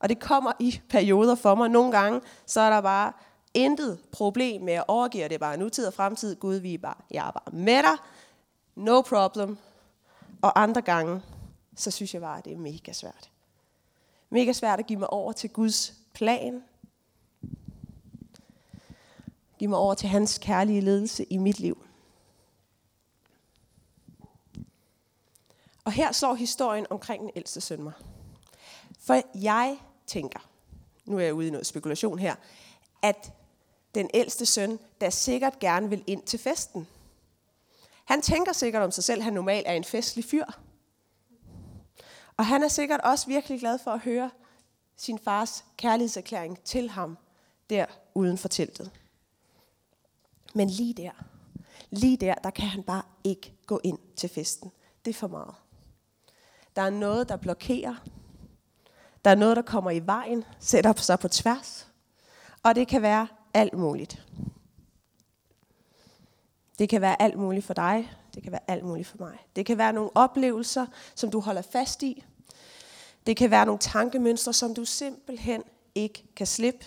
Og 0.00 0.08
det 0.08 0.20
kommer 0.20 0.52
i 0.58 0.80
perioder 0.88 1.34
for 1.34 1.54
mig. 1.54 1.68
Nogle 1.68 1.92
gange, 1.92 2.20
så 2.46 2.60
er 2.60 2.70
der 2.70 2.80
bare 2.80 3.12
intet 3.54 3.98
problem 4.12 4.62
med 4.62 4.72
at 4.72 4.84
overgive 4.88 5.24
det. 5.24 5.32
er 5.32 5.38
bare 5.38 5.56
nutid 5.56 5.86
og 5.86 5.94
fremtid. 5.94 6.36
Gud, 6.36 6.54
vi 6.54 6.74
er 6.74 6.78
bare, 6.78 7.02
jeg 7.10 7.26
er 7.26 7.30
bare 7.30 7.52
med 7.52 7.82
dig. 7.82 7.96
No 8.76 9.00
problem. 9.00 9.58
Og 10.42 10.62
andre 10.62 10.82
gange, 10.82 11.22
så 11.76 11.90
synes 11.90 12.14
jeg 12.14 12.22
bare, 12.22 12.38
at 12.38 12.44
det 12.44 12.52
er 12.52 12.58
mega 12.58 12.92
svært. 12.92 13.30
Mega 14.30 14.52
svært 14.52 14.78
at 14.78 14.86
give 14.86 14.98
mig 14.98 15.10
over 15.10 15.32
til 15.32 15.50
Guds 15.50 15.94
plan. 16.12 16.64
Giv 19.58 19.68
mig 19.68 19.78
over 19.78 19.94
til 19.94 20.08
hans 20.08 20.38
kærlige 20.38 20.80
ledelse 20.80 21.24
i 21.24 21.38
mit 21.38 21.60
liv. 21.60 21.84
Og 25.84 25.92
her 25.92 26.12
står 26.12 26.34
historien 26.34 26.86
omkring 26.90 27.22
den 27.22 27.30
ældste 27.36 27.60
søn 27.60 27.82
mig. 27.82 27.92
For 28.98 29.22
jeg 29.34 29.78
tænker, 30.06 30.48
nu 31.04 31.18
er 31.18 31.22
jeg 31.22 31.34
ude 31.34 31.46
i 31.46 31.50
noget 31.50 31.66
spekulation 31.66 32.18
her, 32.18 32.34
at 33.02 33.32
den 33.94 34.10
ældste 34.14 34.46
søn, 34.46 34.78
der 35.00 35.10
sikkert 35.10 35.58
gerne 35.58 35.88
vil 35.90 36.04
ind 36.06 36.22
til 36.22 36.38
festen. 36.38 36.86
Han 38.10 38.22
tænker 38.22 38.52
sikkert 38.52 38.82
om 38.82 38.90
sig 38.90 39.04
selv, 39.04 39.18
at 39.18 39.24
han 39.24 39.32
normalt 39.32 39.66
er 39.66 39.72
en 39.72 39.84
festlig 39.84 40.24
fyr. 40.24 40.44
Og 42.36 42.46
han 42.46 42.62
er 42.62 42.68
sikkert 42.68 43.00
også 43.00 43.26
virkelig 43.26 43.60
glad 43.60 43.78
for 43.84 43.90
at 43.90 44.00
høre 44.00 44.30
sin 44.96 45.18
fars 45.18 45.64
kærlighedserklæring 45.76 46.60
til 46.60 46.90
ham 46.90 47.18
der 47.70 47.86
uden 48.14 48.38
for 48.38 48.48
teltet. 48.48 48.90
Men 50.54 50.70
lige 50.70 50.94
der, 50.94 51.10
lige 51.90 52.16
der, 52.16 52.34
der 52.34 52.50
kan 52.50 52.68
han 52.68 52.82
bare 52.82 53.02
ikke 53.24 53.54
gå 53.66 53.80
ind 53.84 53.98
til 54.16 54.28
festen. 54.28 54.72
Det 55.04 55.10
er 55.10 55.14
for 55.14 55.28
meget. 55.28 55.54
Der 56.76 56.82
er 56.82 56.90
noget, 56.90 57.28
der 57.28 57.36
blokerer. 57.36 57.94
Der 59.24 59.30
er 59.30 59.34
noget, 59.34 59.56
der 59.56 59.62
kommer 59.62 59.90
i 59.90 60.06
vejen, 60.06 60.44
sætter 60.60 60.92
sig 60.92 61.18
på 61.18 61.28
tværs. 61.28 61.88
Og 62.62 62.74
det 62.74 62.88
kan 62.88 63.02
være 63.02 63.28
alt 63.54 63.74
muligt. 63.74 64.26
Det 66.80 66.88
kan 66.88 67.00
være 67.00 67.22
alt 67.22 67.38
muligt 67.38 67.66
for 67.66 67.74
dig. 67.74 68.12
Det 68.34 68.42
kan 68.42 68.52
være 68.52 68.60
alt 68.68 68.84
muligt 68.84 69.08
for 69.08 69.16
mig. 69.20 69.38
Det 69.56 69.66
kan 69.66 69.78
være 69.78 69.92
nogle 69.92 70.10
oplevelser, 70.14 70.86
som 71.14 71.30
du 71.30 71.40
holder 71.40 71.62
fast 71.62 72.02
i. 72.02 72.24
Det 73.26 73.36
kan 73.36 73.50
være 73.50 73.66
nogle 73.66 73.78
tankemønstre, 73.78 74.52
som 74.52 74.74
du 74.74 74.84
simpelthen 74.84 75.62
ikke 75.94 76.24
kan 76.36 76.46
slippe. 76.46 76.86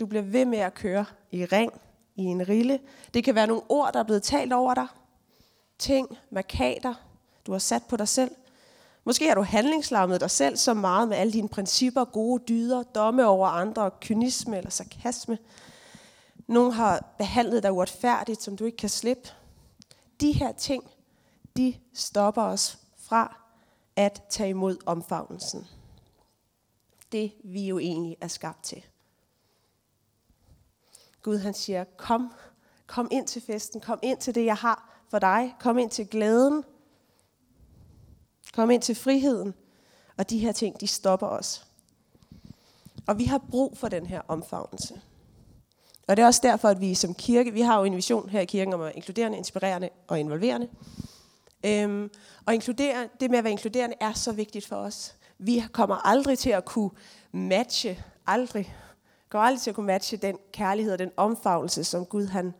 Du 0.00 0.06
bliver 0.06 0.22
ved 0.22 0.44
med 0.44 0.58
at 0.58 0.74
køre 0.74 1.04
i 1.30 1.44
ring, 1.44 1.72
i 2.16 2.22
en 2.22 2.48
rille. 2.48 2.80
Det 3.14 3.24
kan 3.24 3.34
være 3.34 3.46
nogle 3.46 3.62
ord, 3.68 3.92
der 3.92 3.98
er 3.98 4.04
blevet 4.04 4.22
talt 4.22 4.52
over 4.52 4.74
dig. 4.74 4.86
Ting, 5.78 6.18
markader, 6.30 6.94
du 7.46 7.52
har 7.52 7.58
sat 7.58 7.82
på 7.88 7.96
dig 7.96 8.08
selv. 8.08 8.30
Måske 9.04 9.28
har 9.28 9.34
du 9.34 9.42
handlingslammet 9.42 10.20
dig 10.20 10.30
selv 10.30 10.56
så 10.56 10.74
meget 10.74 11.08
med 11.08 11.16
alle 11.16 11.32
dine 11.32 11.48
principper, 11.48 12.04
gode 12.04 12.42
dyder, 12.48 12.82
domme 12.82 13.26
over 13.26 13.48
andre, 13.48 13.90
kynisme 14.00 14.56
eller 14.56 14.70
sarkasme. 14.70 15.38
Nogen 16.46 16.72
har 16.72 17.14
behandlet 17.18 17.62
dig 17.62 17.72
uretfærdigt, 17.72 18.42
som 18.42 18.56
du 18.56 18.64
ikke 18.64 18.76
kan 18.76 18.88
slippe. 18.88 19.28
De 20.20 20.32
her 20.32 20.52
ting, 20.52 20.90
de 21.56 21.74
stopper 21.94 22.42
os 22.42 22.78
fra 22.96 23.40
at 23.96 24.22
tage 24.28 24.50
imod 24.50 24.76
omfavnelsen. 24.86 25.66
Det 27.12 27.32
vi 27.44 27.66
jo 27.66 27.78
egentlig 27.78 28.16
er 28.20 28.28
skabt 28.28 28.64
til. 28.64 28.84
Gud 31.22 31.38
han 31.38 31.54
siger, 31.54 31.84
kom, 31.84 32.32
kom 32.86 33.08
ind 33.10 33.26
til 33.26 33.42
festen, 33.42 33.80
kom 33.80 33.98
ind 34.02 34.18
til 34.18 34.34
det, 34.34 34.44
jeg 34.44 34.56
har 34.56 35.04
for 35.08 35.18
dig, 35.18 35.54
kom 35.60 35.78
ind 35.78 35.90
til 35.90 36.06
glæden, 36.06 36.64
kom 38.52 38.70
ind 38.70 38.82
til 38.82 38.94
friheden, 38.94 39.54
og 40.16 40.30
de 40.30 40.38
her 40.38 40.52
ting, 40.52 40.80
de 40.80 40.86
stopper 40.86 41.26
os. 41.26 41.66
Og 43.06 43.18
vi 43.18 43.24
har 43.24 43.38
brug 43.38 43.78
for 43.78 43.88
den 43.88 44.06
her 44.06 44.22
omfavnelse. 44.28 45.00
Og 46.08 46.16
det 46.16 46.22
er 46.22 46.26
også 46.26 46.40
derfor, 46.42 46.68
at 46.68 46.80
vi 46.80 46.94
som 46.94 47.14
kirke, 47.14 47.52
vi 47.52 47.60
har 47.60 47.78
jo 47.78 47.84
en 47.84 47.96
vision 47.96 48.28
her 48.28 48.40
i 48.40 48.44
kirken 48.44 48.74
om 48.74 48.80
at 48.80 48.92
inkluderende, 48.94 49.38
inspirerende 49.38 49.88
og 50.08 50.20
involverende. 50.20 50.68
Øhm, 51.66 52.10
og 52.46 52.54
inkludere, 52.54 53.08
det 53.20 53.30
med 53.30 53.38
at 53.38 53.44
være 53.44 53.50
inkluderende 53.50 53.96
er 54.00 54.12
så 54.12 54.32
vigtigt 54.32 54.66
for 54.66 54.76
os. 54.76 55.14
Vi 55.38 55.64
kommer 55.72 56.06
aldrig 56.06 56.38
til 56.38 56.50
at 56.50 56.64
kunne 56.64 56.90
matche, 57.32 58.04
aldrig, 58.26 58.76
går 59.30 59.38
aldrig 59.38 59.60
til 59.60 59.70
at 59.70 59.74
kunne 59.74 59.86
matche 59.86 60.16
den 60.16 60.38
kærlighed 60.52 60.92
og 60.92 60.98
den 60.98 61.10
omfavnelse, 61.16 61.84
som 61.84 62.06
Gud 62.06 62.26
han, 62.26 62.54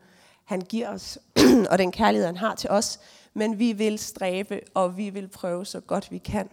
han 0.45 0.61
giver 0.61 0.89
os, 0.89 1.19
og 1.71 1.77
den 1.77 1.91
kærlighed, 1.91 2.25
han 2.25 2.37
har 2.37 2.55
til 2.55 2.69
os. 2.69 2.99
Men 3.33 3.59
vi 3.59 3.73
vil 3.73 3.99
stræbe, 3.99 4.61
og 4.73 4.97
vi 4.97 5.09
vil 5.09 5.27
prøve 5.27 5.65
så 5.65 5.79
godt 5.79 6.11
vi 6.11 6.17
kan. 6.17 6.49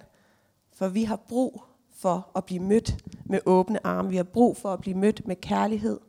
For 0.75 0.89
vi 0.89 1.05
har 1.05 1.17
brug 1.17 1.63
for 1.97 2.31
at 2.37 2.45
blive 2.45 2.63
mødt 2.63 2.97
med 3.25 3.41
åbne 3.47 3.87
arme. 3.87 4.09
Vi 4.09 4.17
har 4.17 4.23
brug 4.23 4.57
for 4.57 4.73
at 4.73 4.81
blive 4.81 4.97
mødt 4.97 5.27
med 5.27 5.37
kærlighed 5.37 6.01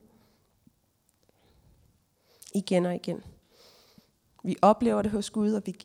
igen 2.55 2.85
og 2.85 2.95
igen. 2.95 3.23
Vi 4.43 4.55
oplever 4.61 5.01
det 5.01 5.11
hos 5.11 5.29
Gud, 5.29 5.53
og 5.53 5.61
vi 5.65 5.75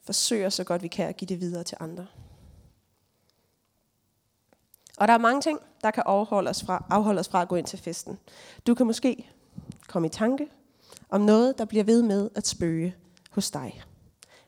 forsøger 0.00 0.48
så 0.48 0.64
godt 0.64 0.82
vi 0.82 0.88
kan 0.88 1.08
at 1.08 1.16
give 1.16 1.28
det 1.28 1.40
videre 1.40 1.64
til 1.64 1.76
andre. 1.80 2.06
Og 4.98 5.08
der 5.08 5.14
er 5.14 5.18
mange 5.18 5.40
ting, 5.40 5.60
der 5.82 5.90
kan 5.90 6.02
afholde 6.06 6.50
os 6.50 6.64
fra, 6.64 6.84
afholde 6.90 7.20
os 7.20 7.28
fra 7.28 7.42
at 7.42 7.48
gå 7.48 7.56
ind 7.56 7.66
til 7.66 7.78
festen. 7.78 8.18
Du 8.66 8.74
kan 8.74 8.86
måske 8.86 9.30
komme 9.86 10.06
i 10.06 10.10
tanke 10.10 10.48
om 11.08 11.20
noget, 11.20 11.58
der 11.58 11.64
bliver 11.64 11.84
ved 11.84 12.02
med 12.02 12.30
at 12.34 12.46
spøge 12.46 12.96
hos 13.30 13.50
dig. 13.50 13.82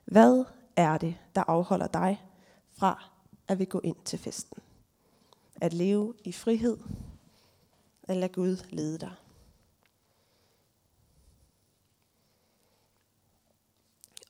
Hvad 0.04 0.44
er 0.76 0.98
det, 0.98 1.16
der 1.34 1.42
afholder 1.46 1.86
dig 1.86 2.24
fra 2.72 3.04
at 3.48 3.58
vi 3.58 3.64
gå 3.64 3.80
ind 3.84 3.96
til 4.04 4.18
festen? 4.18 4.62
At 5.60 5.72
leve 5.72 6.14
i 6.24 6.32
frihed, 6.32 6.78
at 8.02 8.16
lade 8.16 8.32
Gud 8.32 8.56
lede 8.70 8.98
dig. 8.98 9.12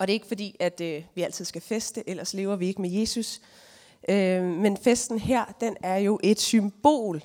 Og 0.00 0.06
det 0.06 0.12
er 0.12 0.14
ikke 0.14 0.26
fordi, 0.26 0.56
at 0.60 0.80
øh, 0.80 1.04
vi 1.14 1.22
altid 1.22 1.44
skal 1.44 1.62
feste, 1.62 2.08
ellers 2.08 2.34
lever 2.34 2.56
vi 2.56 2.66
ikke 2.66 2.82
med 2.82 2.90
Jesus. 2.90 3.40
Øh, 4.08 4.44
men 4.44 4.76
festen 4.76 5.18
her, 5.18 5.44
den 5.60 5.76
er 5.82 5.96
jo 5.96 6.20
et 6.22 6.40
symbol 6.40 7.22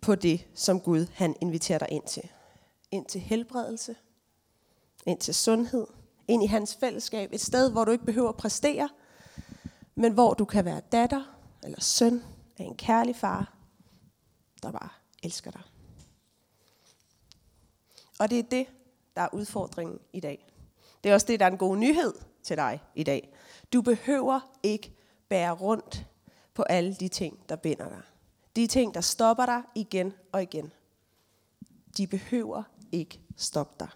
på 0.00 0.14
det, 0.14 0.46
som 0.54 0.80
Gud 0.80 1.06
han 1.14 1.36
inviterer 1.40 1.78
dig 1.78 1.88
ind 1.90 2.04
til. 2.04 2.28
Ind 2.90 3.06
til 3.06 3.20
helbredelse, 3.20 3.96
ind 5.06 5.18
til 5.18 5.34
sundhed, 5.34 5.86
ind 6.28 6.44
i 6.44 6.46
hans 6.46 6.76
fællesskab. 6.80 7.32
Et 7.32 7.40
sted, 7.40 7.72
hvor 7.72 7.84
du 7.84 7.90
ikke 7.90 8.04
behøver 8.04 8.28
at 8.28 8.36
præstere, 8.36 8.88
men 9.94 10.12
hvor 10.12 10.34
du 10.34 10.44
kan 10.44 10.64
være 10.64 10.80
datter 10.92 11.38
eller 11.64 11.80
søn 11.80 12.22
af 12.58 12.64
en 12.64 12.76
kærlig 12.76 13.16
far, 13.16 13.54
der 14.62 14.70
bare 14.70 14.88
elsker 15.22 15.50
dig. 15.50 15.62
Og 18.18 18.30
det 18.30 18.38
er 18.38 18.42
det, 18.42 18.66
der 19.16 19.22
er 19.22 19.28
udfordringen 19.32 19.98
i 20.12 20.20
dag. 20.20 20.48
Det 21.04 21.10
er 21.10 21.14
også 21.14 21.26
det, 21.26 21.40
der 21.40 21.46
er 21.46 21.50
en 21.50 21.58
god 21.58 21.76
nyhed 21.76 22.14
til 22.42 22.56
dig 22.56 22.82
i 22.94 23.02
dag. 23.02 23.32
Du 23.72 23.82
behøver 23.82 24.40
ikke 24.62 24.92
bære 25.28 25.52
rundt 25.52 26.06
på 26.54 26.62
alle 26.62 26.94
de 26.94 27.08
ting, 27.08 27.48
der 27.48 27.56
binder 27.56 27.88
dig. 27.88 28.02
De 28.56 28.66
ting, 28.66 28.94
der 28.94 29.00
stopper 29.00 29.46
dig 29.46 29.62
igen 29.74 30.12
og 30.32 30.42
igen. 30.42 30.72
De 31.96 32.06
behøver 32.06 32.62
ikke 32.92 33.20
stoppe 33.36 33.74
dig. 33.80 33.88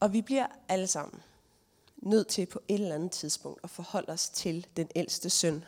Og 0.00 0.12
vi 0.12 0.22
bliver 0.22 0.46
alle 0.68 0.86
sammen 0.86 1.22
nødt 1.96 2.28
til 2.28 2.46
på 2.46 2.60
et 2.68 2.74
eller 2.74 2.94
andet 2.94 3.10
tidspunkt 3.10 3.60
at 3.64 3.70
forholde 3.70 4.12
os 4.12 4.28
til 4.28 4.66
den 4.76 4.88
ældste 4.94 5.30
søn 5.30 5.64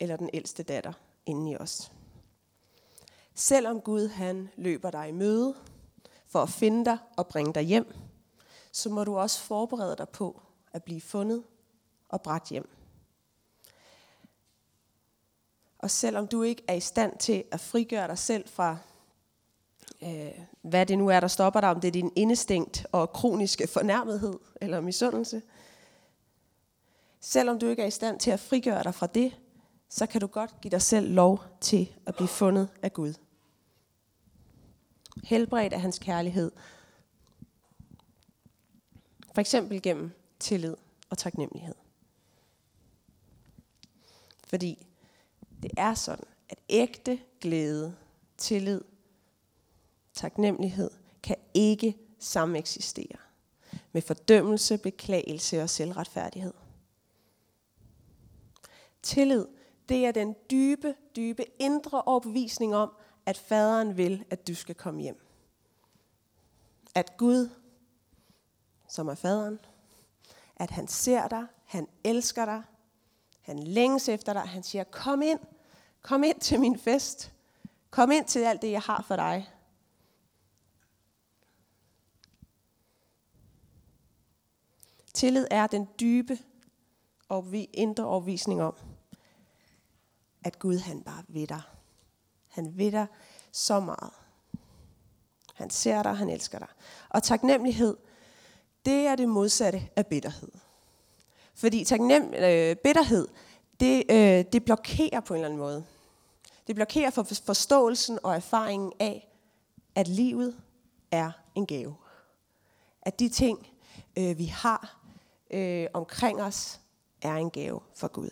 eller 0.00 0.16
den 0.16 0.30
ældste 0.32 0.62
datter 0.62 0.92
inden 1.26 1.46
i 1.46 1.56
os. 1.56 1.92
Selvom 3.34 3.80
Gud 3.80 4.08
han 4.08 4.48
løber 4.56 4.90
dig 4.90 5.08
i 5.08 5.12
møde 5.12 5.54
for 6.26 6.42
at 6.42 6.48
finde 6.48 6.84
dig 6.84 6.98
og 7.16 7.26
bringe 7.26 7.52
dig 7.52 7.62
hjem, 7.62 7.94
så 8.72 8.90
må 8.90 9.04
du 9.04 9.16
også 9.16 9.40
forberede 9.40 9.96
dig 9.96 10.08
på 10.08 10.42
at 10.72 10.84
blive 10.84 11.00
fundet 11.00 11.42
og 12.08 12.22
bragt 12.22 12.48
hjem. 12.48 12.68
Og 15.78 15.90
selvom 15.90 16.26
du 16.26 16.42
ikke 16.42 16.64
er 16.68 16.74
i 16.74 16.80
stand 16.80 17.18
til 17.18 17.44
at 17.50 17.60
frigøre 17.60 18.08
dig 18.08 18.18
selv 18.18 18.48
fra, 18.48 18.76
øh, 20.02 20.30
hvad 20.62 20.86
det 20.86 20.98
nu 20.98 21.08
er, 21.08 21.20
der 21.20 21.28
stopper 21.28 21.60
dig, 21.60 21.70
om 21.70 21.80
det 21.80 21.88
er 21.88 21.92
din 21.92 22.12
indestængt 22.16 22.86
og 22.92 23.12
kroniske 23.12 23.66
fornærmethed 23.66 24.38
eller 24.60 24.80
misundelse, 24.80 25.42
selvom 27.20 27.58
du 27.58 27.66
ikke 27.66 27.82
er 27.82 27.86
i 27.86 27.90
stand 27.90 28.20
til 28.20 28.30
at 28.30 28.40
frigøre 28.40 28.82
dig 28.82 28.94
fra 28.94 29.06
det, 29.06 29.36
så 29.88 30.06
kan 30.06 30.20
du 30.20 30.26
godt 30.26 30.60
give 30.60 30.70
dig 30.70 30.82
selv 30.82 31.12
lov 31.12 31.42
til 31.60 31.94
at 32.06 32.14
blive 32.14 32.28
fundet 32.28 32.68
af 32.82 32.92
Gud. 32.92 33.14
Helbredt 35.24 35.72
af 35.72 35.80
hans 35.80 35.98
kærlighed. 35.98 36.52
For 39.34 39.40
eksempel 39.40 39.82
gennem 39.82 40.10
tillid 40.38 40.76
og 41.10 41.18
taknemmelighed. 41.18 41.74
Fordi 44.46 44.86
det 45.62 45.70
er 45.76 45.94
sådan, 45.94 46.24
at 46.48 46.58
ægte 46.68 47.20
glæde, 47.40 47.96
tillid, 48.36 48.80
taknemmelighed 50.12 50.90
kan 51.22 51.36
ikke 51.54 51.96
sameksistere 52.18 53.18
med 53.92 54.02
fordømmelse, 54.02 54.78
beklagelse 54.78 55.62
og 55.62 55.70
selvretfærdighed. 55.70 56.52
Tillid, 59.02 59.46
det 59.88 60.06
er 60.06 60.12
den 60.12 60.36
dybe, 60.50 60.94
dybe 61.16 61.44
indre 61.58 62.02
overbevisning 62.02 62.76
om, 62.76 62.90
at 63.26 63.38
faderen 63.38 63.96
vil, 63.96 64.24
at 64.30 64.48
du 64.48 64.54
skal 64.54 64.74
komme 64.74 65.02
hjem. 65.02 65.26
At 66.94 67.16
Gud, 67.16 67.50
som 68.88 69.08
er 69.08 69.14
faderen, 69.14 69.58
at 70.56 70.70
han 70.70 70.88
ser 70.88 71.28
dig, 71.28 71.46
han 71.64 71.88
elsker 72.04 72.44
dig, 72.44 72.62
han 73.40 73.58
længes 73.58 74.08
efter 74.08 74.32
dig, 74.32 74.42
han 74.42 74.62
siger, 74.62 74.84
kom 74.84 75.22
ind, 75.22 75.40
kom 76.02 76.24
ind 76.24 76.40
til 76.40 76.60
min 76.60 76.78
fest, 76.78 77.32
kom 77.90 78.10
ind 78.10 78.24
til 78.24 78.38
alt 78.38 78.62
det, 78.62 78.70
jeg 78.70 78.80
har 78.80 79.02
for 79.02 79.16
dig. 79.16 79.50
Tillid 85.14 85.46
er 85.50 85.66
den 85.66 85.88
dybe 86.00 86.38
og 87.28 87.54
indre 87.54 88.04
overvisning 88.04 88.62
om, 88.62 88.74
at 90.44 90.58
Gud 90.58 90.78
han 90.78 91.02
bare 91.02 91.24
ved 91.28 91.46
dig. 91.46 91.62
Han 92.54 92.78
vil 92.78 92.92
dig 92.92 93.06
så 93.52 93.80
meget. 93.80 94.10
Han 95.54 95.70
ser 95.70 96.02
dig, 96.02 96.16
han 96.16 96.28
elsker 96.28 96.58
dig. 96.58 96.68
Og 97.08 97.22
taknemmelighed, 97.22 97.96
det 98.84 99.06
er 99.06 99.16
det 99.16 99.28
modsatte 99.28 99.88
af 99.96 100.06
bitterhed. 100.06 100.50
Fordi 101.54 101.84
taknem, 101.84 102.34
øh, 102.34 102.76
bitterhed, 102.76 103.28
det, 103.80 104.04
øh, 104.10 104.44
det 104.52 104.64
blokerer 104.64 105.20
på 105.20 105.34
en 105.34 105.38
eller 105.38 105.48
anden 105.48 105.58
måde. 105.58 105.84
Det 106.66 106.74
blokerer 106.74 107.10
for 107.10 107.22
forståelsen 107.22 108.18
og 108.22 108.34
erfaringen 108.34 108.92
af, 109.00 109.28
at 109.94 110.08
livet 110.08 110.56
er 111.10 111.30
en 111.54 111.66
gave. 111.66 111.96
At 113.02 113.18
de 113.18 113.28
ting, 113.28 113.68
øh, 114.18 114.38
vi 114.38 114.44
har 114.44 115.00
øh, 115.50 115.86
omkring 115.94 116.42
os, 116.42 116.80
er 117.22 117.34
en 117.34 117.50
gave 117.50 117.80
for 117.94 118.08
Gud. 118.08 118.30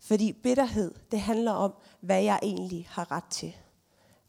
Fordi 0.00 0.32
bitterhed, 0.32 0.94
det 1.10 1.20
handler 1.20 1.52
om, 1.52 1.74
hvad 2.00 2.22
jeg 2.22 2.38
egentlig 2.42 2.86
har 2.90 3.12
ret 3.12 3.24
til, 3.30 3.56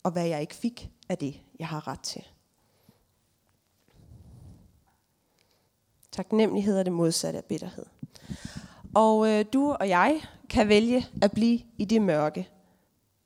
og 0.03 0.11
hvad 0.11 0.27
jeg 0.27 0.41
ikke 0.41 0.55
fik 0.55 0.89
af 1.09 1.17
det, 1.17 1.41
jeg 1.59 1.67
har 1.67 1.87
ret 1.87 1.99
til. 1.99 2.27
Taknemmelighed 6.11 6.79
er 6.79 6.83
det 6.83 6.93
modsatte 6.93 7.37
af 7.37 7.45
bitterhed. 7.45 7.85
Og 8.95 9.29
øh, 9.29 9.45
du 9.53 9.71
og 9.71 9.89
jeg 9.89 10.21
kan 10.49 10.67
vælge 10.67 11.07
at 11.21 11.31
blive 11.31 11.59
i 11.77 11.85
det 11.85 12.01
mørke, 12.01 12.49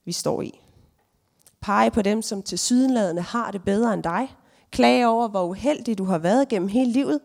vi 0.05 0.11
står 0.11 0.41
i. 0.41 0.61
Pege 1.61 1.91
på 1.91 2.01
dem, 2.01 2.21
som 2.21 2.43
til 2.43 2.59
sydenladende 2.59 3.21
har 3.21 3.51
det 3.51 3.63
bedre 3.63 3.93
end 3.93 4.03
dig. 4.03 4.35
Klage 4.71 5.07
over, 5.07 5.27
hvor 5.27 5.43
uheldig 5.43 5.97
du 5.97 6.03
har 6.03 6.17
været 6.17 6.47
gennem 6.47 6.67
hele 6.67 6.91
livet, 6.91 7.19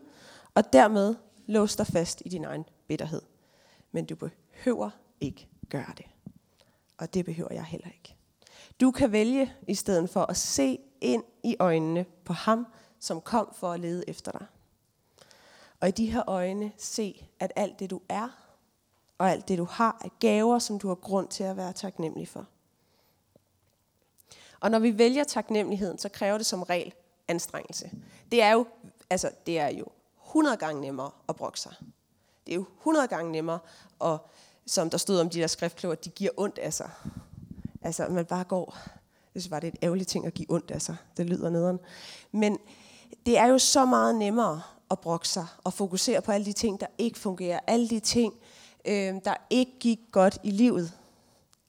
og 0.55 0.73
dermed 0.73 1.15
låse 1.47 1.77
dig 1.77 1.87
fast 1.87 2.21
i 2.25 2.29
din 2.29 2.45
egen 2.45 2.65
bitterhed. 2.87 3.21
Men 3.91 4.05
du 4.05 4.15
behøver 4.15 4.89
ikke 5.21 5.47
gøre 5.69 5.93
det. 5.97 6.05
Og 6.97 7.13
det 7.13 7.25
behøver 7.25 7.53
jeg 7.53 7.63
heller 7.63 7.87
ikke. 7.87 8.15
Du 8.81 8.91
kan 8.91 9.11
vælge 9.11 9.53
i 9.67 9.75
stedet 9.75 10.09
for 10.09 10.21
at 10.21 10.37
se 10.37 10.79
ind 11.01 11.23
i 11.43 11.55
øjnene 11.59 12.05
på 12.25 12.33
ham, 12.33 12.67
som 12.99 13.21
kom 13.21 13.53
for 13.55 13.71
at 13.71 13.79
lede 13.79 14.09
efter 14.09 14.31
dig. 14.31 14.45
Og 15.79 15.87
i 15.87 15.91
de 15.91 16.11
her 16.11 16.29
øjne 16.29 16.71
se, 16.77 17.27
at 17.39 17.51
alt 17.55 17.79
det 17.79 17.89
du 17.89 18.01
er, 18.09 18.29
og 19.17 19.31
alt 19.31 19.47
det 19.47 19.57
du 19.57 19.63
har, 19.63 20.01
er 20.03 20.09
gaver, 20.19 20.59
som 20.59 20.79
du 20.79 20.87
har 20.87 20.95
grund 20.95 21.27
til 21.27 21.43
at 21.43 21.57
være 21.57 21.73
taknemmelig 21.73 22.27
for. 22.27 22.45
Og 24.59 24.71
når 24.71 24.79
vi 24.79 24.97
vælger 24.97 25.23
taknemmeligheden, 25.23 25.97
så 25.97 26.09
kræver 26.09 26.37
det 26.37 26.45
som 26.45 26.63
regel 26.63 26.93
anstrengelse. 27.27 27.91
Det 28.31 28.41
er 28.41 28.51
jo, 28.51 28.65
altså, 29.09 29.31
det 29.45 29.59
er 29.59 29.67
jo 29.67 29.85
100 30.25 30.57
gange 30.57 30.81
nemmere 30.81 31.11
at 31.29 31.35
brokke 31.35 31.59
sig. 31.59 31.73
Det 32.45 32.51
er 32.51 32.55
jo 32.55 32.65
100 32.77 33.07
gange 33.07 33.31
nemmere 33.31 33.59
at 34.01 34.19
som 34.67 34.89
der 34.89 34.97
stod 34.97 35.19
om 35.19 35.29
de 35.29 35.39
der 35.39 35.47
skriftkloger, 35.47 35.95
de 35.95 36.09
giver 36.09 36.31
ondt 36.37 36.57
af 36.57 36.73
sig. 36.73 36.89
Altså, 37.81 38.07
man 38.09 38.25
bare 38.25 38.43
går. 38.43 38.77
Det 39.33 39.41
synes 39.41 39.49
bare, 39.49 39.59
det 39.59 39.67
er 39.67 39.71
et 39.71 39.83
ærgerligt 39.83 40.09
ting 40.09 40.25
at 40.25 40.33
give 40.33 40.51
ondt 40.51 40.71
af 40.71 40.81
sig. 40.81 40.95
Det 41.17 41.25
lyder 41.25 41.49
nederen. 41.49 41.79
Men 42.31 42.57
det 43.25 43.37
er 43.37 43.45
jo 43.45 43.57
så 43.57 43.85
meget 43.85 44.15
nemmere 44.15 44.61
at 44.91 44.99
brokke 44.99 45.27
sig 45.27 45.47
og 45.63 45.73
fokusere 45.73 46.21
på 46.21 46.31
alle 46.31 46.45
de 46.45 46.53
ting, 46.53 46.79
der 46.79 46.87
ikke 46.97 47.19
fungerer. 47.19 47.59
Alle 47.67 47.89
de 47.89 47.99
ting, 47.99 48.33
øh, 48.85 49.15
der 49.25 49.35
ikke 49.49 49.71
gik 49.79 49.99
godt 50.11 50.37
i 50.43 50.51
livet. 50.51 50.93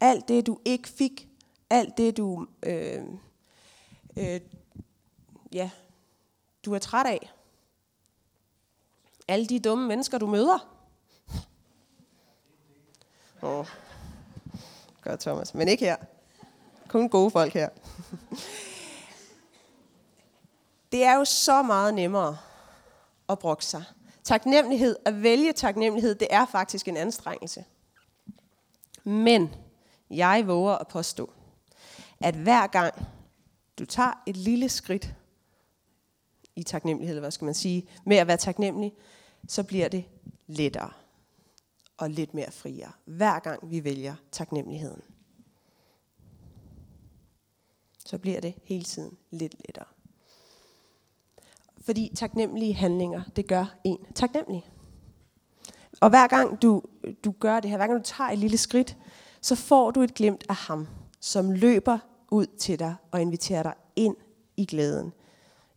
Alt 0.01 0.29
det, 0.29 0.47
du 0.47 0.59
ikke 0.65 0.89
fik. 0.89 1.29
Alt 1.71 1.97
det, 1.97 2.17
du, 2.17 2.47
øh, 2.63 3.03
øh, 4.17 4.41
ja, 5.53 5.71
du 6.65 6.75
er 6.75 6.79
træt 6.79 7.07
af. 7.07 7.33
Alle 9.29 9.47
de 9.47 9.61
dumme 9.61 9.89
mennesker, 9.89 10.19
du 10.19 10.27
møder. 10.27 10.78
Åh, 13.43 13.59
oh. 13.59 13.67
godt 15.03 15.21
Thomas. 15.21 15.55
Men 15.55 15.69
ikke 15.69 15.85
her. 15.85 15.97
Kun 16.89 17.09
gode 17.09 17.31
folk 17.31 17.53
her. 17.55 17.69
det 20.93 21.05
er 21.05 21.15
jo 21.15 21.25
så 21.25 21.63
meget 21.63 21.95
nemmere 21.95 22.39
at 23.29 23.39
brokke 23.39 23.65
sig. 23.65 23.85
Taknemmelighed, 24.25 24.97
at 25.05 25.23
vælge 25.23 25.53
taknemmelighed, 25.53 26.15
det 26.15 26.29
er 26.31 26.47
faktisk 26.47 26.89
en 26.89 26.97
anstrengelse. 26.97 27.65
Men 29.05 29.55
jeg 30.11 30.43
våger 30.47 30.75
at 30.75 30.89
påstå, 30.89 31.33
at 32.21 32.35
hver 32.35 32.67
gang 32.67 32.95
du 33.79 33.85
tager 33.85 34.13
et 34.27 34.37
lille 34.37 34.69
skridt 34.69 35.15
i 36.57 36.63
taknemmelighed, 36.63 37.15
eller 37.15 37.21
hvad 37.21 37.31
skal 37.31 37.45
man 37.45 37.55
sige, 37.55 37.89
med 38.05 38.17
at 38.17 38.27
være 38.27 38.37
taknemmelig, 38.37 38.93
så 39.49 39.63
bliver 39.63 39.89
det 39.89 40.05
lettere 40.47 40.91
og 41.99 42.11
lidt 42.11 42.35
mere 42.35 42.51
friere, 42.51 42.93
hver 43.05 43.39
gang 43.39 43.71
vi 43.71 43.85
vælger 43.85 44.15
taknemmeligheden. 44.33 45.03
Så 48.07 48.19
bliver 48.19 48.41
det 48.41 48.55
hele 48.65 48.85
tiden 48.85 49.17
lidt 49.31 49.55
lettere. 49.67 49.85
Fordi 51.81 52.13
taknemmelige 52.15 52.75
handlinger, 52.75 53.23
det 53.37 53.47
gør 53.47 53.75
en 53.85 53.99
taknemmelig. 54.15 54.71
Og 56.01 56.11
hver 56.11 56.27
gang 56.27 56.63
du, 56.63 56.83
du 57.25 57.35
gør 57.41 57.61
det 57.61 57.71
her, 57.71 57.77
hver 57.77 57.87
gang 57.87 57.99
du 57.99 58.05
tager 58.05 58.31
et 58.31 58.39
lille 58.39 58.57
skridt, 58.59 58.97
så 59.41 59.55
får 59.55 59.91
du 59.91 60.03
et 60.03 60.15
glimt 60.15 60.45
af 60.49 60.55
ham, 60.55 60.89
som 61.21 61.51
løber 61.51 61.99
ud 62.31 62.47
til 62.47 62.79
dig 62.79 62.95
og 63.11 63.21
inviterer 63.21 63.63
dig 63.63 63.75
ind 63.97 64.17
i 64.57 64.67
glæden. 64.67 65.13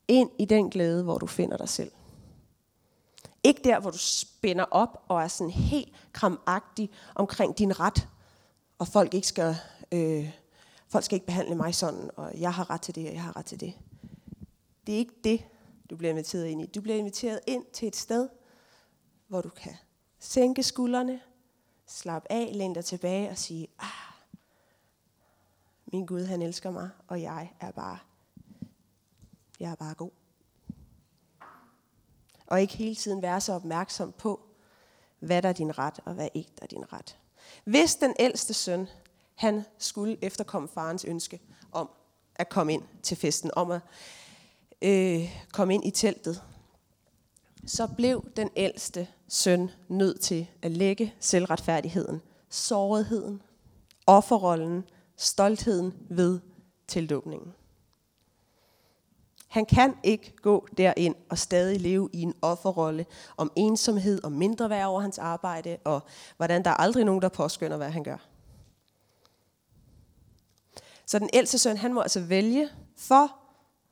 Ind 0.07 0.29
i 0.39 0.45
den 0.45 0.69
glæde, 0.69 1.03
hvor 1.03 1.17
du 1.17 1.27
finder 1.27 1.57
dig 1.57 1.69
selv. 1.69 1.91
Ikke 3.43 3.61
der, 3.63 3.79
hvor 3.79 3.91
du 3.91 3.97
spænder 3.97 4.65
op 4.71 5.03
og 5.07 5.23
er 5.23 5.27
sådan 5.27 5.51
helt 5.51 5.93
kramagtig 6.13 6.89
omkring 7.15 7.57
din 7.57 7.79
ret, 7.79 8.07
og 8.79 8.87
folk 8.87 9.13
ikke 9.13 9.27
skal, 9.27 9.55
øh, 9.91 10.31
folk 10.87 11.05
skal 11.05 11.15
ikke 11.15 11.25
behandle 11.25 11.55
mig 11.55 11.75
sådan, 11.75 12.09
og 12.15 12.39
jeg 12.39 12.53
har 12.53 12.69
ret 12.69 12.81
til 12.81 12.95
det, 12.95 13.07
og 13.07 13.13
jeg 13.13 13.23
har 13.23 13.37
ret 13.37 13.45
til 13.45 13.59
det. 13.59 13.73
Det 14.87 14.93
er 14.93 14.99
ikke 14.99 15.15
det, 15.23 15.45
du 15.89 15.95
bliver 15.95 16.11
inviteret 16.11 16.45
ind 16.45 16.61
i. 16.61 16.65
Du 16.65 16.81
bliver 16.81 16.97
inviteret 16.97 17.39
ind 17.47 17.65
til 17.73 17.87
et 17.87 17.95
sted, 17.95 18.29
hvor 19.27 19.41
du 19.41 19.49
kan 19.49 19.75
sænke 20.19 20.63
skuldrene, 20.63 21.21
slappe 21.87 22.31
af, 22.31 22.51
læn 22.53 22.73
dig 22.73 22.85
tilbage 22.85 23.29
og 23.29 23.37
sige, 23.37 23.67
ah, 23.79 24.13
min 25.85 26.05
Gud, 26.05 26.25
han 26.25 26.41
elsker 26.41 26.71
mig, 26.71 26.89
og 27.07 27.21
jeg 27.21 27.53
er 27.59 27.71
bare, 27.71 27.97
jeg 29.59 29.71
er 29.71 29.75
bare 29.75 29.93
god. 29.93 30.11
Og 32.51 32.61
ikke 32.61 32.77
hele 32.77 32.95
tiden 32.95 33.21
være 33.21 33.41
så 33.41 33.53
opmærksom 33.53 34.11
på, 34.11 34.39
hvad 35.19 35.41
der 35.41 35.49
er 35.49 35.53
din 35.53 35.77
ret, 35.77 35.99
og 36.05 36.13
hvad 36.13 36.27
ikke 36.33 36.49
der 36.57 36.63
er 36.63 36.67
din 36.67 36.93
ret. 36.93 37.17
Hvis 37.63 37.95
den 37.95 38.13
ældste 38.19 38.53
søn, 38.53 38.87
han 39.35 39.63
skulle 39.77 40.17
efterkomme 40.21 40.67
farens 40.67 41.05
ønske 41.05 41.41
om 41.71 41.89
at 42.35 42.49
komme 42.49 42.73
ind 42.73 42.83
til 43.03 43.17
festen, 43.17 43.51
om 43.53 43.71
at 43.71 43.81
øh, 44.81 45.43
komme 45.51 45.73
ind 45.73 45.85
i 45.85 45.91
teltet, 45.91 46.43
så 47.65 47.87
blev 47.87 48.29
den 48.35 48.49
ældste 48.55 49.07
søn 49.27 49.71
nødt 49.87 50.21
til 50.21 50.47
at 50.61 50.71
lægge 50.71 51.13
selvretfærdigheden, 51.19 52.21
sårigheden, 52.49 53.41
offerrollen, 54.07 54.83
stoltheden 55.17 55.93
ved 56.09 56.39
tildåbningen. 56.87 57.53
Han 59.51 59.65
kan 59.65 59.95
ikke 60.03 60.33
gå 60.41 60.67
derind 60.77 61.15
og 61.29 61.37
stadig 61.37 61.81
leve 61.81 62.09
i 62.13 62.21
en 62.21 62.33
offerrolle 62.41 63.05
om 63.37 63.51
ensomhed 63.55 64.23
og 64.23 64.31
mindre 64.31 64.69
værd 64.69 64.85
over 64.85 65.01
hans 65.01 65.17
arbejde, 65.17 65.77
og 65.83 66.01
hvordan 66.37 66.63
der 66.63 66.69
er 66.69 66.75
aldrig 66.75 67.05
nogen, 67.05 67.21
der 67.21 67.29
påskynder, 67.29 67.77
hvad 67.77 67.89
han 67.89 68.03
gør. 68.03 68.17
Så 71.05 71.19
den 71.19 71.29
ældste 71.33 71.59
søn, 71.59 71.77
han 71.77 71.93
må 71.93 72.01
altså 72.01 72.21
vælge 72.21 72.69
for 72.97 73.35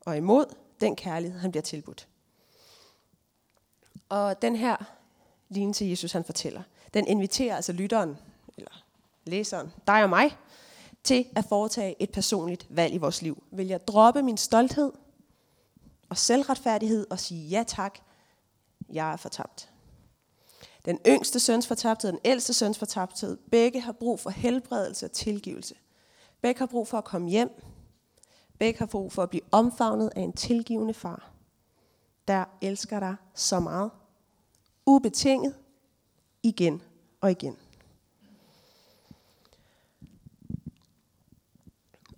og 0.06 0.18
imod 0.18 0.46
den 0.82 0.96
kærlighed, 0.96 1.40
han 1.40 1.52
bliver 1.52 1.64
tilbudt. 1.64 2.08
Og 4.10 4.42
den 4.42 4.56
her 4.56 4.78
lignende 5.50 5.78
til 5.78 5.88
Jesus, 5.88 6.12
han 6.12 6.24
fortæller, 6.24 6.62
den 6.94 7.08
inviterer 7.08 7.56
altså 7.56 7.74
lytteren, 7.74 8.18
eller 8.58 8.84
læseren, 9.26 9.72
dig 9.88 10.04
og 10.04 10.10
mig, 10.10 10.38
til 11.04 11.26
at 11.36 11.46
foretage 11.46 11.96
et 12.00 12.12
personligt 12.12 12.68
valg 12.70 12.94
i 12.94 12.98
vores 12.98 13.22
liv. 13.22 13.44
Vil 13.52 13.68
jeg 13.68 13.88
droppe 13.88 14.22
min 14.22 14.38
stolthed 14.38 14.92
og 16.10 16.18
selvretfærdighed 16.18 17.08
og 17.10 17.20
sige 17.20 17.48
ja 17.48 17.64
tak, 17.68 18.00
jeg 18.90 19.12
er 19.12 19.18
fortabt. 19.18 19.70
Den 20.86 21.00
yngste 21.08 21.40
søns 21.40 21.68
fortabthed 21.68 22.12
og 22.12 22.14
den 22.14 22.32
ældste 22.32 22.54
søns 22.54 22.80
fortabthed, 22.80 23.38
begge 23.52 23.82
har 23.82 23.92
brug 23.92 24.20
for 24.20 24.30
helbredelse 24.30 25.06
og 25.06 25.12
tilgivelse. 25.12 25.76
Begge 26.42 26.60
har 26.60 26.66
brug 26.66 26.88
for 26.88 26.98
at 26.98 27.04
komme 27.04 27.30
hjem. 27.30 27.50
Begge 28.60 28.80
har 28.80 28.86
brug 28.86 29.12
for 29.12 29.24
at 29.24 29.30
blive 29.30 29.44
omfavnet 29.52 30.12
af 30.16 30.22
en 30.22 30.34
tilgivende 30.34 30.94
far, 30.94 31.32
der 32.28 32.46
elsker 32.62 33.00
dig 33.00 33.16
så 33.36 33.60
meget. 33.60 33.92
Ubetinget, 34.86 35.56
igen 36.44 36.82
og 37.22 37.32
igen. 37.32 37.58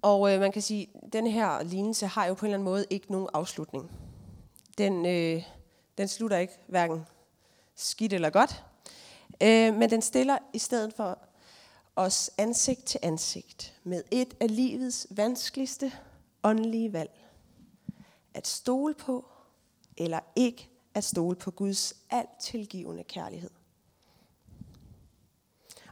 Og 0.01 0.33
øh, 0.33 0.39
man 0.39 0.51
kan 0.51 0.61
sige, 0.61 0.87
den 1.13 1.27
her 1.27 1.63
lignelse 1.63 2.07
har 2.07 2.25
jo 2.25 2.33
på 2.33 2.45
en 2.45 2.49
eller 2.49 2.57
anden 2.57 2.65
måde 2.65 2.85
ikke 2.89 3.11
nogen 3.11 3.29
afslutning. 3.33 3.91
Den, 4.77 5.05
øh, 5.05 5.43
den 5.97 6.07
slutter 6.07 6.37
ikke 6.37 6.53
hverken 6.67 7.05
skidt 7.75 8.13
eller 8.13 8.29
godt, 8.29 8.63
øh, 9.43 9.73
men 9.75 9.89
den 9.89 10.01
stiller 10.01 10.37
i 10.53 10.59
stedet 10.59 10.93
for 10.93 11.19
os 11.95 12.31
ansigt 12.37 12.85
til 12.85 12.99
ansigt 13.03 13.79
med 13.83 14.03
et 14.11 14.33
af 14.39 14.55
livets 14.55 15.07
vanskeligste 15.09 15.91
åndelige 16.43 16.93
valg. 16.93 17.11
At 18.33 18.47
stole 18.47 18.93
på 18.93 19.25
eller 19.97 20.19
ikke 20.35 20.69
at 20.93 21.03
stole 21.03 21.35
på 21.35 21.51
Guds 21.51 21.93
alt 22.09 22.29
tilgivende 22.39 23.03
kærlighed. 23.03 23.49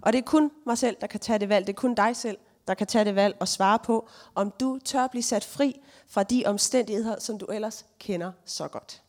Og 0.02 0.14
det 0.14 0.20
er 0.20 0.24
kun 0.24 0.52
mig 0.66 0.78
selv, 0.78 0.98
der 1.02 1.08
kan 1.08 1.20
tage 1.20 1.40
det 1.40 1.50
valg. 1.50 1.68
Det 1.68 1.74
er 1.74 1.78
kun 1.78 1.96
dig 1.96 2.16
selv, 2.16 2.38
der 2.70 2.76
kan 2.76 2.88
tage 2.88 3.06
det 3.06 3.16
valg 3.16 3.38
og 3.40 3.48
svare 3.48 3.80
på, 3.80 4.10
om 4.36 4.54
du 4.60 4.80
tør 4.86 5.08
blive 5.08 5.24
sat 5.24 5.44
fri 5.44 5.82
fra 6.08 6.24
de 6.24 6.44
omstændigheder, 6.46 7.20
som 7.20 7.38
du 7.38 7.46
ellers 7.46 7.86
kender 8.00 8.32
så 8.46 8.68
godt. 8.68 9.02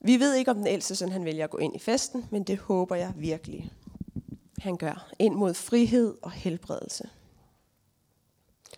Vi 0.00 0.20
ved 0.20 0.34
ikke, 0.34 0.50
om 0.50 0.56
den 0.56 0.66
ældste 0.66 0.96
søn 0.96 1.12
han 1.12 1.24
vælger 1.24 1.44
at 1.44 1.50
gå 1.50 1.58
ind 1.58 1.76
i 1.76 1.78
festen, 1.78 2.26
men 2.30 2.42
det 2.42 2.58
håber 2.58 2.96
jeg 2.96 3.12
virkelig, 3.16 3.72
han 4.58 4.76
gør. 4.76 5.08
Ind 5.18 5.34
mod 5.34 5.54
frihed 5.54 6.16
og 6.22 6.30
helbredelse. 6.30 7.08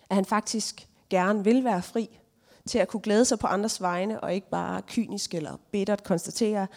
At 0.09 0.15
han 0.15 0.25
faktisk 0.25 0.87
gerne 1.09 1.43
vil 1.43 1.63
være 1.63 1.81
fri 1.81 2.19
til 2.65 2.79
at 2.79 2.87
kunne 2.87 3.01
glæde 3.01 3.25
sig 3.25 3.39
på 3.39 3.47
andres 3.47 3.81
vegne, 3.81 4.19
og 4.19 4.33
ikke 4.33 4.49
bare 4.49 4.81
kynisk 4.81 5.33
eller 5.33 5.57
bittert 5.71 6.03
konstatere, 6.03 6.67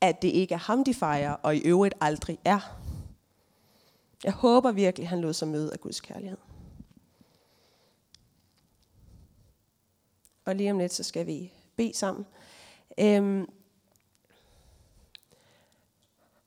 at 0.00 0.22
det 0.22 0.28
ikke 0.28 0.54
er 0.54 0.58
ham, 0.58 0.84
de 0.84 0.94
fejrer, 0.94 1.32
og 1.32 1.56
i 1.56 1.60
øvrigt 1.60 1.94
aldrig 2.00 2.38
er. 2.44 2.81
Jeg 4.24 4.32
håber 4.32 4.72
virkelig, 4.72 5.08
han 5.08 5.20
lod 5.20 5.32
sig 5.32 5.48
møde 5.48 5.72
af 5.72 5.80
Guds 5.80 6.00
kærlighed. 6.00 6.38
Og 10.44 10.54
lige 10.54 10.70
om 10.70 10.78
lidt, 10.78 10.92
så 10.92 11.02
skal 11.02 11.26
vi 11.26 11.52
bede 11.76 11.94
sammen. 11.94 12.26
Øhm, 12.98 13.46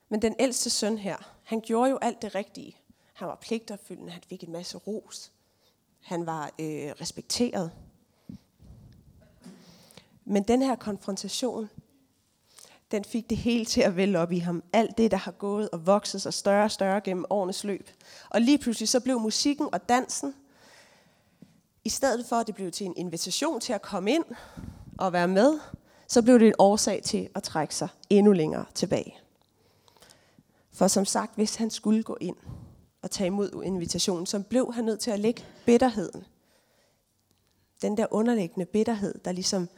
men 0.09 0.21
den 0.21 0.35
ældste 0.39 0.69
søn 0.69 0.97
her, 0.97 1.17
han 1.43 1.61
gjorde 1.61 1.89
jo 1.89 1.97
alt 2.01 2.21
det 2.21 2.35
rigtige. 2.35 2.77
Han 3.13 3.27
var 3.27 3.35
pligtopfyldende, 3.35 4.11
han 4.11 4.23
fik 4.23 4.43
en 4.43 4.51
masse 4.51 4.77
ros. 4.77 5.31
Han 6.01 6.25
var 6.25 6.45
øh, 6.45 6.91
respekteret. 7.01 7.71
Men 10.25 10.43
den 10.43 10.61
her 10.61 10.75
konfrontation, 10.75 11.69
den 12.91 13.03
fik 13.03 13.29
det 13.29 13.37
hele 13.37 13.65
til 13.65 13.81
at 13.81 13.95
vælge 13.95 14.19
op 14.19 14.31
i 14.31 14.37
ham. 14.37 14.63
Alt 14.73 14.97
det, 14.97 15.11
der 15.11 15.17
har 15.17 15.31
gået 15.31 15.69
og 15.69 15.85
vokset 15.85 16.21
sig 16.21 16.33
større 16.33 16.63
og 16.63 16.71
større 16.71 17.01
gennem 17.01 17.25
årenes 17.29 17.63
løb. 17.63 17.89
Og 18.29 18.41
lige 18.41 18.57
pludselig 18.57 18.89
så 18.89 18.99
blev 18.99 19.19
musikken 19.19 19.67
og 19.73 19.89
dansen, 19.89 20.33
i 21.83 21.89
stedet 21.89 22.25
for 22.25 22.35
at 22.35 22.47
det 22.47 22.55
blev 22.55 22.71
til 22.71 22.85
en 22.85 22.93
invitation 22.97 23.59
til 23.61 23.73
at 23.73 23.81
komme 23.81 24.11
ind 24.11 24.23
og 24.97 25.13
være 25.13 25.27
med, 25.27 25.59
så 26.07 26.21
blev 26.21 26.39
det 26.39 26.47
en 26.47 26.53
årsag 26.59 27.01
til 27.03 27.29
at 27.35 27.43
trække 27.43 27.75
sig 27.75 27.87
endnu 28.09 28.31
længere 28.31 28.65
tilbage. 28.73 29.17
For 30.73 30.87
som 30.87 31.05
sagt, 31.05 31.35
hvis 31.35 31.55
han 31.55 31.69
skulle 31.69 32.03
gå 32.03 32.17
ind 32.21 32.35
og 33.01 33.11
tage 33.11 33.27
imod 33.27 33.63
invitationen, 33.63 34.25
så 34.25 34.39
blev 34.39 34.73
han 34.73 34.83
nødt 34.83 34.99
til 34.99 35.11
at 35.11 35.19
lægge 35.19 35.45
bitterheden. 35.65 36.25
Den 37.81 37.97
der 37.97 38.07
underliggende 38.11 38.65
bitterhed, 38.65 39.19
der 39.25 39.31
ligesom 39.31 39.69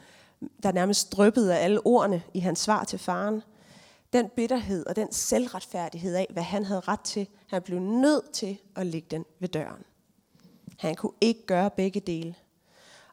der 0.63 0.71
nærmest 0.71 1.11
drøbbede 1.11 1.57
af 1.57 1.63
alle 1.63 1.85
ordene 1.85 2.23
i 2.33 2.39
hans 2.39 2.59
svar 2.59 2.83
til 2.83 2.99
faren. 2.99 3.41
Den 4.13 4.29
bitterhed 4.35 4.85
og 4.85 4.95
den 4.95 5.11
selvretfærdighed 5.11 6.15
af, 6.15 6.27
hvad 6.29 6.43
han 6.43 6.65
havde 6.65 6.79
ret 6.79 7.01
til, 7.01 7.27
han 7.47 7.61
blev 7.61 7.79
nødt 7.79 8.31
til 8.31 8.57
at 8.75 8.85
lægge 8.85 9.07
den 9.11 9.25
ved 9.39 9.49
døren. 9.49 9.83
Han 10.79 10.95
kunne 10.95 11.11
ikke 11.21 11.45
gøre 11.45 11.69
begge 11.69 11.99
dele. 11.99 12.35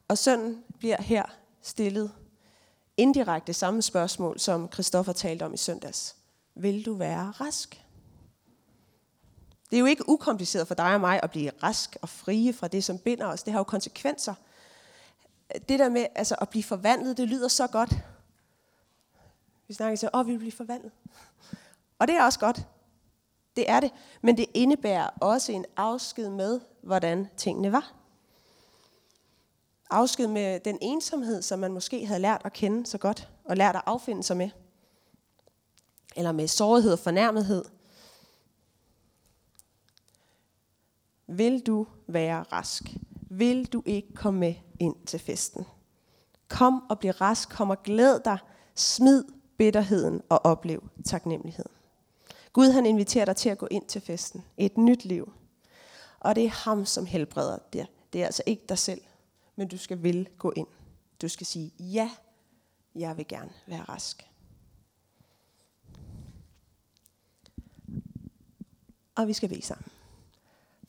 Og 0.08 0.18
sønnen 0.18 0.64
bliver 0.78 1.02
her 1.02 1.24
stillet 1.62 2.12
indirekte 2.96 3.52
samme 3.52 3.82
spørgsmål, 3.82 4.38
som 4.38 4.72
Christoffer 4.72 5.12
talte 5.12 5.42
om 5.42 5.54
i 5.54 5.56
søndags. 5.56 6.16
Vil 6.54 6.86
du 6.86 6.94
være 6.94 7.30
rask? 7.30 7.84
Det 9.70 9.76
er 9.76 9.80
jo 9.80 9.86
ikke 9.86 10.08
ukompliceret 10.08 10.68
for 10.68 10.74
dig 10.74 10.94
og 10.94 11.00
mig 11.00 11.20
at 11.22 11.30
blive 11.30 11.50
rask 11.62 11.96
og 12.02 12.08
frie 12.08 12.52
fra 12.52 12.68
det, 12.68 12.84
som 12.84 12.98
binder 12.98 13.26
os. 13.26 13.42
Det 13.42 13.52
har 13.52 13.60
jo 13.60 13.64
konsekvenser 13.64 14.34
det 15.68 15.78
der 15.78 15.88
med 15.88 16.06
altså, 16.14 16.36
at 16.40 16.48
blive 16.48 16.62
forvandlet, 16.62 17.16
det 17.16 17.28
lyder 17.28 17.48
så 17.48 17.66
godt. 17.66 17.90
Vi 19.68 19.74
snakker 19.74 19.96
så, 19.96 20.10
åh, 20.14 20.26
vi 20.26 20.30
vil 20.30 20.38
blive 20.38 20.52
forvandlet. 20.52 20.92
Og 21.98 22.08
det 22.08 22.16
er 22.16 22.24
også 22.24 22.38
godt. 22.38 22.66
Det 23.56 23.70
er 23.70 23.80
det. 23.80 23.90
Men 24.22 24.36
det 24.36 24.46
indebærer 24.54 25.10
også 25.20 25.52
en 25.52 25.64
afsked 25.76 26.28
med, 26.28 26.60
hvordan 26.82 27.28
tingene 27.36 27.72
var. 27.72 27.92
Afsked 29.90 30.26
med 30.26 30.60
den 30.60 30.78
ensomhed, 30.82 31.42
som 31.42 31.58
man 31.58 31.72
måske 31.72 32.06
havde 32.06 32.20
lært 32.20 32.42
at 32.44 32.52
kende 32.52 32.86
så 32.86 32.98
godt, 32.98 33.28
og 33.44 33.56
lært 33.56 33.76
at 33.76 33.82
affinde 33.86 34.22
sig 34.22 34.36
med. 34.36 34.50
Eller 36.16 36.32
med 36.32 36.48
sårighed 36.48 36.92
og 36.92 36.98
fornærmethed. 36.98 37.64
Vil 41.26 41.60
du 41.60 41.86
være 42.06 42.42
rask? 42.42 42.82
Vil 43.38 43.66
du 43.66 43.82
ikke 43.86 44.14
komme 44.14 44.40
med 44.40 44.54
ind 44.80 45.06
til 45.06 45.20
festen. 45.20 45.64
Kom 46.48 46.82
og 46.90 46.98
bliv 46.98 47.10
rask, 47.12 47.48
kom 47.48 47.70
og 47.70 47.82
glæd 47.82 48.20
dig, 48.24 48.38
smid 48.74 49.24
bitterheden 49.56 50.22
og 50.28 50.44
oplev 50.44 50.90
taknemmelighed. 51.04 51.64
Gud 52.52 52.70
han 52.70 52.86
inviterer 52.86 53.24
dig 53.24 53.36
til 53.36 53.48
at 53.48 53.58
gå 53.58 53.68
ind 53.70 53.86
til 53.86 54.00
festen, 54.00 54.44
et 54.56 54.78
nyt 54.78 55.04
liv. 55.04 55.32
Og 56.20 56.34
det 56.34 56.44
er 56.44 56.48
ham, 56.48 56.84
som 56.84 57.06
helbreder 57.06 57.58
det. 57.72 57.86
Det 58.12 58.22
er 58.22 58.26
altså 58.26 58.42
ikke 58.46 58.62
dig 58.68 58.78
selv, 58.78 59.00
men 59.56 59.68
du 59.68 59.78
skal 59.78 60.02
vil 60.02 60.28
gå 60.38 60.52
ind. 60.56 60.66
Du 61.22 61.28
skal 61.28 61.46
sige, 61.46 61.72
ja, 61.78 62.10
jeg 62.94 63.16
vil 63.16 63.28
gerne 63.28 63.52
være 63.66 63.82
rask. 63.82 64.30
Og 69.14 69.28
vi 69.28 69.32
skal 69.32 69.48
bede 69.48 69.62
sammen. 69.62 69.90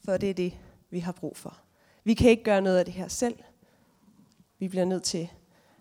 For 0.05 0.17
det 0.17 0.29
er 0.29 0.33
det, 0.33 0.57
vi 0.89 0.99
har 0.99 1.11
brug 1.11 1.37
for. 1.37 1.64
Vi 2.07 2.13
kan 2.13 2.29
ikke 2.29 2.43
gøre 2.43 2.61
noget 2.61 2.77
af 2.77 2.85
det 2.85 2.93
her 2.93 3.07
selv. 3.07 3.39
Vi 4.59 4.67
bliver 4.67 4.85
nødt 4.85 5.03
til 5.03 5.29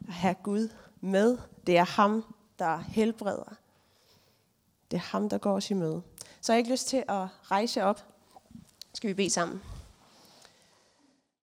at 0.09 0.15
have 0.15 0.35
Gud 0.43 0.69
med. 1.01 1.39
Det 1.67 1.79
er 1.79 1.85
ham, 1.85 2.35
der 2.59 2.79
helbreder. 2.79 3.55
Det 4.91 4.97
er 4.97 5.01
ham, 5.01 5.29
der 5.29 5.39
går 5.39 5.53
os 5.53 5.71
i 5.71 5.75
møde. 5.75 6.03
Så 6.41 6.53
jeg 6.53 6.55
har 6.55 6.59
ikke 6.59 6.71
lyst 6.71 6.89
til 6.89 7.05
at 7.09 7.27
rejse 7.43 7.83
op. 7.85 8.05
Skal 8.95 9.09
vi 9.09 9.15
bede 9.15 9.31
sammen? 9.31 9.63